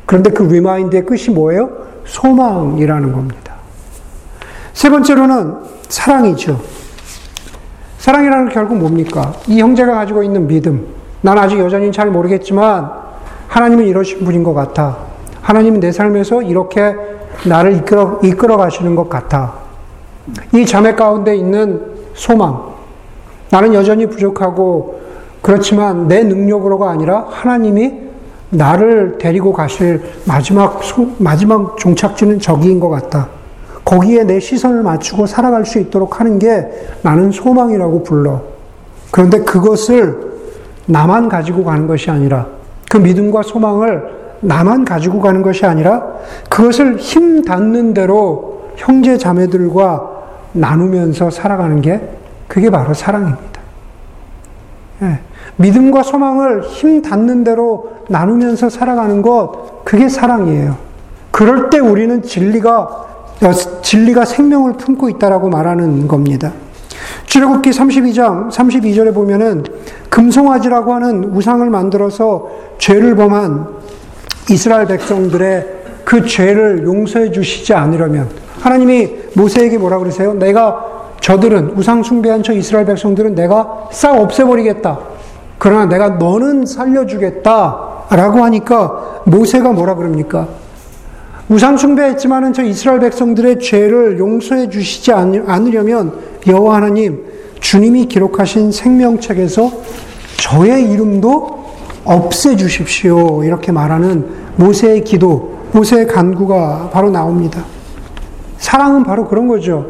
그런데 0.07 0.31
그 0.31 0.43
remind의 0.43 1.05
끝이 1.05 1.29
뭐예요? 1.35 1.71
소망이라는 2.05 3.13
겁니다. 3.13 3.55
세 4.73 4.91
번째로는 4.91 5.55
사랑이죠. 5.89 6.61
사랑이라는 7.99 8.49
게 8.49 8.55
결국 8.55 8.79
뭡니까? 8.79 9.33
이 9.47 9.61
형제가 9.61 9.95
가지고 9.95 10.23
있는 10.23 10.47
믿음. 10.47 10.87
난 11.21 11.39
아직 11.39 11.59
여전히 11.59 11.91
잘 11.91 12.11
모르겠지만 12.11 13.04
하나님은 13.49 13.87
이러신 13.87 14.25
분인 14.25 14.43
것 14.43 14.55
같아. 14.55 14.97
하나님은 15.43 15.81
내 15.81 15.93
삶에서 15.93 16.43
이렇게 16.43 16.95
나를 17.47 17.77
이끌어, 17.77 18.21
이끌어 18.23 18.57
가시는 18.57 18.95
것 18.95 19.09
같아. 19.09 19.55
이 20.53 20.65
자매 20.65 20.95
가운데 20.95 21.37
있는 21.37 21.81
소망. 22.15 22.75
나는 23.51 23.75
여전히 23.75 24.07
부족하고 24.07 25.01
그렇지만 25.43 26.09
내 26.09 26.25
능력으로가 26.25 26.91
아니라 26.91 27.27
하나님이 27.29 28.05
나를 28.51 29.19
데리고 29.19 29.53
가실 29.53 30.03
마지막, 30.27 30.81
마지막 31.19 31.77
종착지는 31.77 32.41
저기인 32.41 32.81
것 32.81 32.89
같다. 32.89 33.29
거기에 33.85 34.25
내 34.25 34.41
시선을 34.41 34.83
맞추고 34.83 35.27
살아갈 35.27 35.67
수 35.67 35.79
있도록 35.79 36.21
하는 36.21 36.39
게 36.39 36.67
나는 37.03 37.31
소망이라고 37.31 38.03
불러. 38.03 38.41
그런데 39.11 39.41
그것을 39.41 40.33
나만 40.87 41.29
가지고 41.29 41.65
가는 41.65 41.87
것이 41.87 42.11
아니라 42.11 42.47
그 42.95 42.99
믿음과 42.99 43.43
소망을 43.43 44.05
나만 44.39 44.85
가지고 44.85 45.21
가는 45.21 45.43
것이 45.43 45.67
아니라 45.67 46.07
그것을 46.49 46.99
힘 46.99 47.43
닿는 47.43 47.93
대로 47.93 48.69
형제 48.77 49.19
자매들과 49.19 50.11
나누면서 50.53 51.31
살아가는 51.31 51.81
게 51.81 52.01
그게 52.47 52.71
바로 52.71 52.95
사랑입니다. 52.95 53.61
예. 55.03 55.19
믿음과 55.57 56.05
소망을 56.05 56.63
힘 56.63 57.03
닿는 57.03 57.43
대로 57.43 57.95
나누면서 58.09 58.71
살아가는 58.71 59.23
것, 59.23 59.83
그게 59.85 60.09
사랑이에요. 60.09 60.77
그럴 61.33 61.71
때 61.71 61.81
우리는 61.81 62.23
진리가 62.23 63.07
진리가 63.83 64.25
생명을 64.25 64.75
품고 64.75 65.09
있다라고 65.09 65.51
말하는 65.51 66.07
겁니다. 66.07 66.53
출애굽기 67.27 67.71
32장 67.71 68.51
32절에 68.51 69.13
보면은 69.13 69.65
금송아지라고 70.09 70.95
하는 70.95 71.25
우상을 71.35 71.69
만들어서 71.69 72.49
죄를 72.79 73.17
범한 73.17 73.67
이스라엘 74.51 74.87
백성들의 74.87 75.67
그 76.05 76.27
죄를 76.27 76.85
용서해 76.85 77.33
주시지 77.33 77.73
않으려면 77.75 78.29
하나님이 78.61 79.11
모세에게 79.35 79.79
뭐라 79.79 79.99
그러세요? 79.99 80.35
내가 80.35 80.95
저들은 81.21 81.75
우상 81.77 82.03
숭배한 82.03 82.43
저 82.43 82.53
이스라엘 82.53 82.85
백성들은 82.87 83.35
내가 83.35 83.89
싹 83.93 84.19
없애버리겠다. 84.19 84.99
그러나 85.59 85.87
내가 85.87 86.11
너는 86.11 86.67
살려주겠다라고 86.67 88.45
하니까 88.45 89.23
모세가 89.25 89.73
뭐라 89.73 89.95
그럽니까? 89.95 90.49
우상 91.49 91.77
숭배했지만은 91.77 92.53
저 92.53 92.63
이스라엘 92.63 93.01
백성들의 93.01 93.61
죄를 93.61 94.19
용서해 94.19 94.69
주시지 94.69 95.13
않으려면 95.13 96.13
여호와 96.47 96.77
하나님 96.77 97.25
주님이 97.61 98.07
기록하신 98.07 98.73
생명책에서 98.73 99.71
저의 100.37 100.91
이름도 100.91 101.64
없애 102.05 102.57
주십시오. 102.57 103.45
이렇게 103.45 103.73
말하는 103.73 104.27
모세의 104.57 105.05
기도, 105.05 105.59
모세의 105.73 106.07
간구가 106.07 106.91
바로 106.93 107.11
나옵니다. 107.11 107.65
사랑은 108.59 109.05
바로 109.05 109.27
그런 109.27 109.49
거죠. 109.49 109.87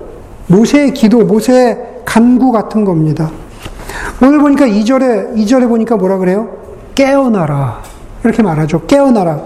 모세의 0.46 0.94
기도, 0.94 1.24
모세의 1.24 2.03
간구 2.05 2.53
같은 2.53 2.85
겁니다. 2.85 3.31
오늘 4.22 4.38
보니까 4.38 4.66
2절에, 4.66 5.35
2절에 5.37 5.68
보니까 5.68 5.96
뭐라 5.96 6.18
그래요? 6.18 6.48
깨어나라. 6.94 7.83
이렇게 8.22 8.42
말하죠. 8.42 8.83
깨어나라. 8.87 9.40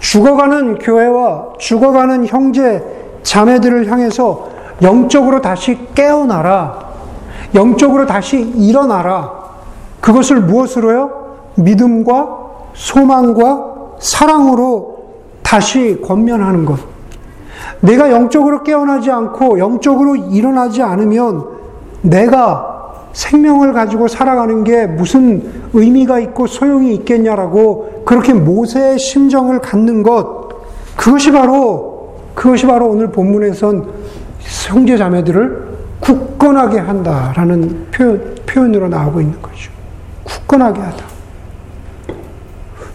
죽어가는 0.00 0.78
교회와 0.78 1.54
죽어가는 1.58 2.26
형제, 2.26 2.82
자매들을 3.22 3.90
향해서 3.90 4.50
영적으로 4.82 5.40
다시 5.40 5.78
깨어나라. 5.94 6.78
영적으로 7.54 8.04
다시 8.06 8.40
일어나라. 8.56 9.32
그것을 10.00 10.40
무엇으로요? 10.42 11.23
믿음과 11.56 12.38
소망과 12.74 13.74
사랑으로 14.00 14.94
다시 15.42 16.00
권면하는 16.02 16.64
것. 16.64 16.78
내가 17.80 18.10
영적으로 18.10 18.62
깨어나지 18.62 19.10
않고 19.10 19.58
영적으로 19.58 20.16
일어나지 20.16 20.82
않으면 20.82 21.44
내가 22.02 22.74
생명을 23.12 23.72
가지고 23.72 24.08
살아가는 24.08 24.64
게 24.64 24.86
무슨 24.86 25.42
의미가 25.72 26.18
있고 26.20 26.46
소용이 26.46 26.94
있겠냐라고 26.94 28.02
그렇게 28.04 28.32
모세의 28.32 28.98
심정을 28.98 29.60
갖는 29.60 30.02
것, 30.02 30.48
그것이 30.96 31.30
바로, 31.30 32.16
그것이 32.34 32.66
바로 32.66 32.88
오늘 32.88 33.10
본문에선 33.12 33.88
형제 34.68 34.96
자매들을 34.96 35.74
굳건하게 36.00 36.78
한다라는 36.78 37.86
표현, 37.90 38.34
표현으로 38.46 38.88
나오고 38.88 39.20
있는 39.20 39.40
거죠. 39.40 39.70
굳건하게 40.24 40.80
하다. 40.80 41.13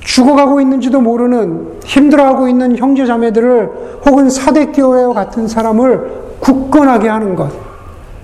죽어가고 0.09 0.59
있는지도 0.59 1.01
모르는 1.01 1.81
힘들어하고 1.85 2.47
있는 2.47 2.75
형제 2.77 3.05
자매들을 3.05 3.69
혹은 4.07 4.29
사대교회와 4.29 5.13
같은 5.13 5.47
사람을 5.47 6.39
굳건하게 6.39 7.07
하는 7.07 7.35
것. 7.35 7.51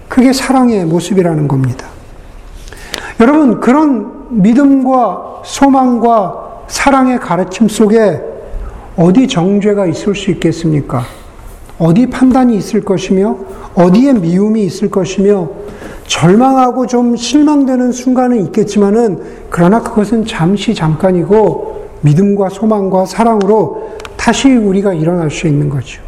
그게 0.09 0.33
사랑의 0.33 0.85
모습이라는 0.85 1.47
겁니다. 1.47 1.85
여러분, 3.19 3.59
그런 3.59 4.41
믿음과 4.41 5.41
소망과 5.45 6.63
사랑의 6.67 7.19
가르침 7.19 7.67
속에 7.67 8.19
어디 8.97 9.27
정죄가 9.27 9.85
있을 9.85 10.15
수 10.15 10.31
있겠습니까? 10.31 11.03
어디 11.77 12.07
판단이 12.07 12.57
있을 12.57 12.83
것이며, 12.83 13.37
어디에 13.75 14.13
미움이 14.13 14.63
있을 14.63 14.89
것이며, 14.89 15.49
절망하고 16.07 16.87
좀 16.87 17.15
실망되는 17.15 17.91
순간은 17.91 18.45
있겠지만은, 18.47 19.19
그러나 19.49 19.81
그것은 19.81 20.25
잠시 20.25 20.75
잠깐이고, 20.75 21.85
믿음과 22.01 22.49
소망과 22.49 23.05
사랑으로 23.05 23.95
다시 24.15 24.53
우리가 24.53 24.93
일어날 24.93 25.31
수 25.31 25.47
있는 25.47 25.69
거죠. 25.69 26.01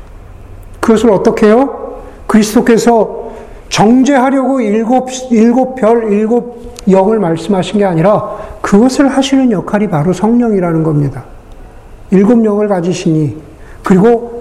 그것을 0.79 1.10
어떻게 1.10 1.47
해요? 1.47 2.01
그리스도께서 2.27 3.27
정죄하려고 3.69 4.62
일곱, 4.62 5.10
일곱 5.31 5.75
별, 5.75 6.12
일곱 6.12 6.75
영을 6.89 7.19
말씀하신 7.19 7.79
게 7.79 7.86
아니라 7.86 8.38
그것을 8.62 9.07
하시는 9.10 9.51
역할이 9.51 9.89
바로 9.89 10.13
성령이라는 10.13 10.83
겁니다. 10.83 11.25
일곱 12.12 12.43
영을 12.45 12.67
가지시니 12.67 13.38
그리고 13.83 14.37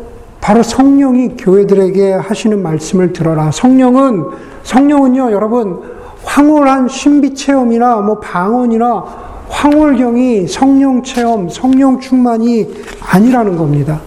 바로 0.46 0.62
성령이 0.62 1.30
교회들에게 1.36 2.12
하시는 2.12 2.62
말씀을 2.62 3.12
들어라. 3.12 3.50
성령은 3.50 4.26
성령은요, 4.62 5.32
여러분 5.32 5.82
황홀한 6.22 6.86
신비 6.86 7.34
체험이나 7.34 7.96
뭐 7.96 8.20
방언이나 8.20 9.04
황홀경이 9.48 10.46
성령 10.46 11.02
체험, 11.02 11.48
성령 11.48 11.98
충만이 11.98 12.68
아니라는 13.00 13.56
겁니다. 13.56 14.00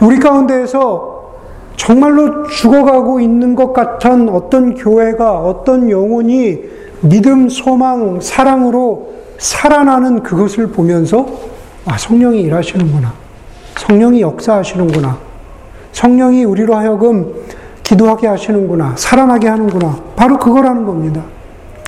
우리 0.00 0.18
가운데에서 0.18 1.34
정말로 1.76 2.44
죽어가고 2.44 3.20
있는 3.20 3.54
것 3.54 3.74
같은 3.74 4.30
어떤 4.30 4.74
교회가 4.74 5.40
어떤 5.40 5.90
영혼이 5.90 6.60
믿음, 7.02 7.50
소망, 7.50 8.22
사랑으로 8.22 9.10
살아나는 9.36 10.22
그것을 10.22 10.68
보면서 10.68 11.26
아, 11.84 11.98
성령이 11.98 12.40
일하시는구나. 12.40 13.12
성령이 13.76 14.22
역사하시는구나. 14.22 15.27
성령이 15.92 16.44
우리로 16.44 16.74
하여금 16.74 17.34
기도하게 17.82 18.26
하시는구나. 18.26 18.94
살아나게 18.96 19.48
하는구나. 19.48 19.98
바로 20.14 20.38
그거라는 20.38 20.84
겁니다. 20.84 21.22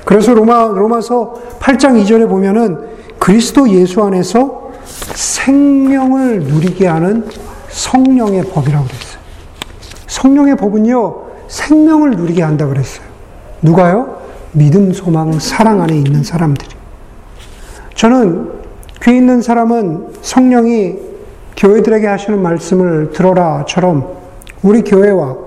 그래서 0.05 0.33
로마, 0.33 0.65
로마서 0.65 1.35
8장 1.59 2.01
2절에 2.03 2.27
보면은 2.27 2.79
그리스도 3.19 3.69
예수 3.69 4.01
안에서 4.01 4.71
생명을 5.13 6.39
누리게 6.41 6.87
하는 6.87 7.27
성령의 7.69 8.45
법이라고 8.45 8.85
그랬어요. 8.85 9.21
성령의 10.07 10.57
법은요, 10.57 11.15
생명을 11.47 12.11
누리게 12.11 12.41
한다 12.41 12.65
그랬어요. 12.65 13.05
누가요? 13.61 14.21
믿음, 14.53 14.91
소망, 14.91 15.39
사랑 15.39 15.81
안에 15.81 15.95
있는 15.95 16.23
사람들이. 16.23 16.69
저는 17.95 18.51
귀 19.03 19.11
있는 19.11 19.41
사람은 19.41 20.07
성령이 20.21 21.10
교회들에게 21.61 22.07
하시는 22.07 22.41
말씀을 22.41 23.11
들어라처럼 23.11 24.07
우리 24.63 24.81
교회와 24.81 25.37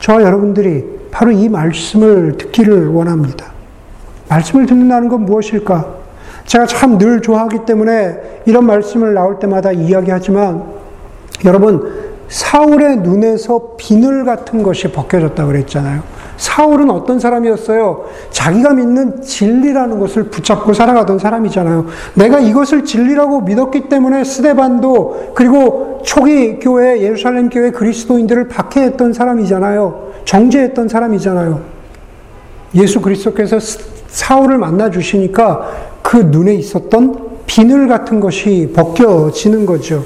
저 0.00 0.20
여러분들이 0.20 0.84
바로 1.12 1.30
이 1.30 1.48
말씀을 1.48 2.36
듣기를 2.38 2.88
원합니다. 2.88 3.52
말씀을 4.28 4.66
듣는다는 4.66 5.08
건 5.08 5.24
무엇일까? 5.26 6.00
제가 6.46 6.66
참 6.66 6.98
늘 6.98 7.22
좋아하기 7.22 7.66
때문에 7.66 8.42
이런 8.46 8.66
말씀을 8.66 9.14
나올 9.14 9.38
때마다 9.38 9.70
이야기하지만 9.70 10.64
여러분 11.44 12.10
사울의 12.28 12.98
눈에서 12.98 13.74
비늘 13.76 14.24
같은 14.24 14.64
것이 14.64 14.90
벗겨졌다 14.90 15.46
그랬잖아요. 15.46 16.02
사울은 16.40 16.88
어떤 16.88 17.20
사람이었어요? 17.20 18.06
자기가 18.30 18.72
믿는 18.72 19.20
진리라는 19.20 20.00
것을 20.00 20.24
붙잡고 20.24 20.72
살아가던 20.72 21.18
사람이잖아요. 21.18 21.84
내가 22.14 22.40
이것을 22.40 22.86
진리라고 22.86 23.42
믿었기 23.42 23.90
때문에 23.90 24.24
스데반도 24.24 25.32
그리고 25.34 26.00
초기 26.02 26.58
교회 26.58 27.02
예루살렘 27.02 27.50
교회 27.50 27.70
그리스도인들을 27.70 28.48
박해했던 28.48 29.12
사람이잖아요. 29.12 30.12
정죄했던 30.24 30.88
사람이잖아요. 30.88 31.60
예수 32.74 33.02
그리스도께서 33.02 33.58
사울을 34.08 34.56
만나 34.56 34.90
주시니까 34.90 35.70
그 36.00 36.16
눈에 36.16 36.54
있었던 36.54 37.28
비늘 37.44 37.86
같은 37.86 38.18
것이 38.18 38.72
벗겨지는 38.74 39.66
거죠. 39.66 40.02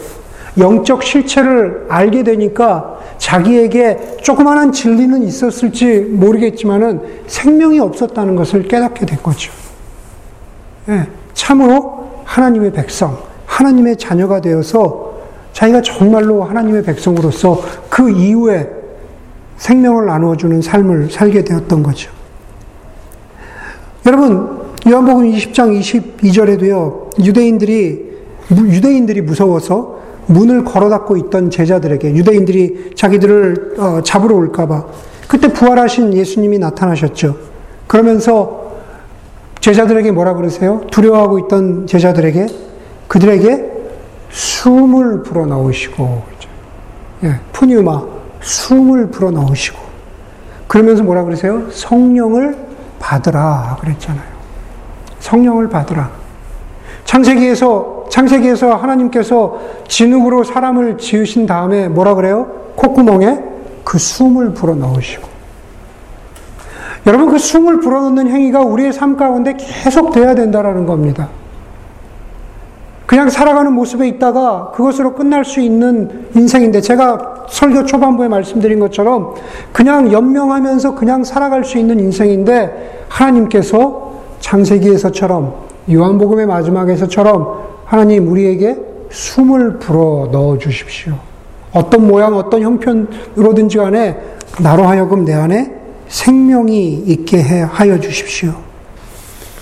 영적 0.58 1.04
실체를 1.04 1.86
알게 1.88 2.24
되니까 2.24 2.93
자기에게 3.18 4.18
조그마한 4.22 4.72
진리는 4.72 5.22
있었을지 5.22 6.00
모르겠지만은 6.00 7.00
생명이 7.26 7.80
없었다는 7.80 8.36
것을 8.36 8.68
깨닫게 8.68 9.06
된 9.06 9.22
거죠. 9.22 9.52
예, 10.88 11.06
참으로 11.32 12.22
하나님의 12.24 12.72
백성, 12.72 13.18
하나님의 13.46 13.96
자녀가 13.96 14.40
되어서 14.40 15.14
자기가 15.52 15.82
정말로 15.82 16.42
하나님의 16.42 16.82
백성으로서 16.82 17.62
그 17.88 18.10
이후에 18.10 18.68
생명을 19.56 20.06
나누어주는 20.06 20.60
삶을 20.60 21.10
살게 21.10 21.44
되었던 21.44 21.82
거죠. 21.82 22.10
여러분, 24.06 24.60
요한복음 24.86 25.30
20장 25.30 25.80
22절에도요, 25.80 27.24
유대인들이, 27.24 28.14
유대인들이 28.50 29.22
무서워서 29.22 29.93
문을 30.26 30.64
걸어 30.64 30.88
닫고 30.88 31.16
있던 31.16 31.50
제자들에게 31.50 32.14
유대인들이 32.14 32.92
자기들을 32.94 33.74
어, 33.78 34.00
잡으러 34.02 34.36
올까봐 34.36 34.84
그때 35.28 35.52
부활하신 35.52 36.14
예수님이 36.14 36.58
나타나셨죠. 36.58 37.36
그러면서 37.86 38.64
제자들에게 39.60 40.10
뭐라 40.12 40.34
그러세요? 40.34 40.82
두려워하고 40.90 41.38
있던 41.40 41.86
제자들에게 41.86 42.46
그들에게 43.08 43.72
숨을 44.30 45.22
불어 45.22 45.46
넣으시고 45.46 46.22
예, 47.24 47.40
푸뉴마 47.52 48.02
숨을 48.40 49.10
불어 49.10 49.30
넣으시고 49.30 49.78
그러면서 50.66 51.02
뭐라 51.02 51.24
그러세요? 51.24 51.70
성령을 51.70 52.56
받으라 52.98 53.78
그랬잖아요. 53.80 54.34
성령을 55.20 55.68
받으라. 55.68 56.10
창세기에서 57.04 57.93
창세기에서 58.08 58.74
하나님께서 58.74 59.58
진흙으로 59.88 60.44
사람을 60.44 60.98
지으신 60.98 61.46
다음에 61.46 61.88
뭐라 61.88 62.14
그래요? 62.14 62.46
콧구멍에 62.76 63.42
그 63.84 63.98
숨을 63.98 64.54
불어 64.54 64.74
넣으시고. 64.74 65.34
여러분 67.06 67.28
그 67.28 67.38
숨을 67.38 67.80
불어 67.80 68.00
넣는 68.02 68.28
행위가 68.28 68.62
우리의 68.62 68.92
삶 68.92 69.16
가운데 69.16 69.54
계속 69.58 70.12
돼야 70.12 70.34
된다라는 70.34 70.86
겁니다. 70.86 71.28
그냥 73.06 73.28
살아가는 73.28 73.72
모습에 73.72 74.08
있다가 74.08 74.72
그것으로 74.74 75.14
끝날 75.14 75.44
수 75.44 75.60
있는 75.60 76.26
인생인데 76.34 76.80
제가 76.80 77.44
설교 77.48 77.84
초반부에 77.84 78.28
말씀드린 78.28 78.80
것처럼 78.80 79.34
그냥 79.72 80.10
연명하면서 80.10 80.94
그냥 80.94 81.22
살아갈 81.22 81.64
수 81.64 81.76
있는 81.76 82.00
인생인데 82.00 83.04
하나님께서 83.08 84.14
창세기에서처럼 84.40 85.54
요한복음의 85.92 86.46
마지막에서처럼 86.46 87.63
하나님 87.94 88.28
우리에게 88.28 88.76
숨을 89.08 89.78
불어 89.78 90.28
넣어 90.32 90.58
주십시오. 90.58 91.14
어떤 91.72 92.08
모양, 92.08 92.34
어떤 92.34 92.60
형편으로든지 92.60 93.78
간에 93.78 94.18
나로 94.60 94.82
하여금 94.82 95.24
내 95.24 95.32
안에 95.32 95.72
생명이 96.08 97.04
있게 97.06 97.40
하여 97.40 98.00
주십시오. 98.00 98.52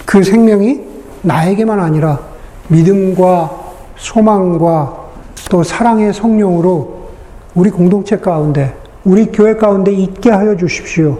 그 0.06 0.24
생명이 0.24 0.80
나에게만 1.20 1.78
아니라 1.78 2.20
믿음과 2.68 3.50
소망과 3.98 4.96
또 5.50 5.62
사랑의 5.62 6.14
성령으로 6.14 7.08
우리 7.54 7.68
공동체 7.68 8.16
가운데, 8.16 8.74
우리 9.04 9.26
교회 9.26 9.56
가운데 9.56 9.92
있게 9.92 10.30
하여 10.30 10.56
주십시오. 10.56 11.18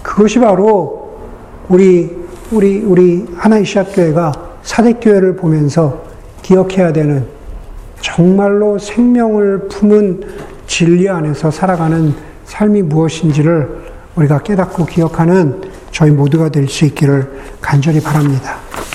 그것이 0.00 0.38
바로 0.38 1.10
우리 1.68 2.08
우리 2.52 2.82
우리 2.82 3.26
하나의 3.34 3.64
시합교회가 3.64 4.32
사대교회를 4.62 5.34
보면서 5.34 6.11
기억해야 6.42 6.92
되는 6.92 7.26
정말로 8.00 8.78
생명을 8.78 9.68
품은 9.68 10.22
진리 10.66 11.08
안에서 11.08 11.50
살아가는 11.50 12.14
삶이 12.44 12.82
무엇인지를 12.82 13.82
우리가 14.16 14.40
깨닫고 14.42 14.86
기억하는 14.86 15.60
저희 15.90 16.10
모두가 16.10 16.48
될 16.48 16.68
수 16.68 16.84
있기를 16.84 17.30
간절히 17.60 18.00
바랍니다. 18.00 18.56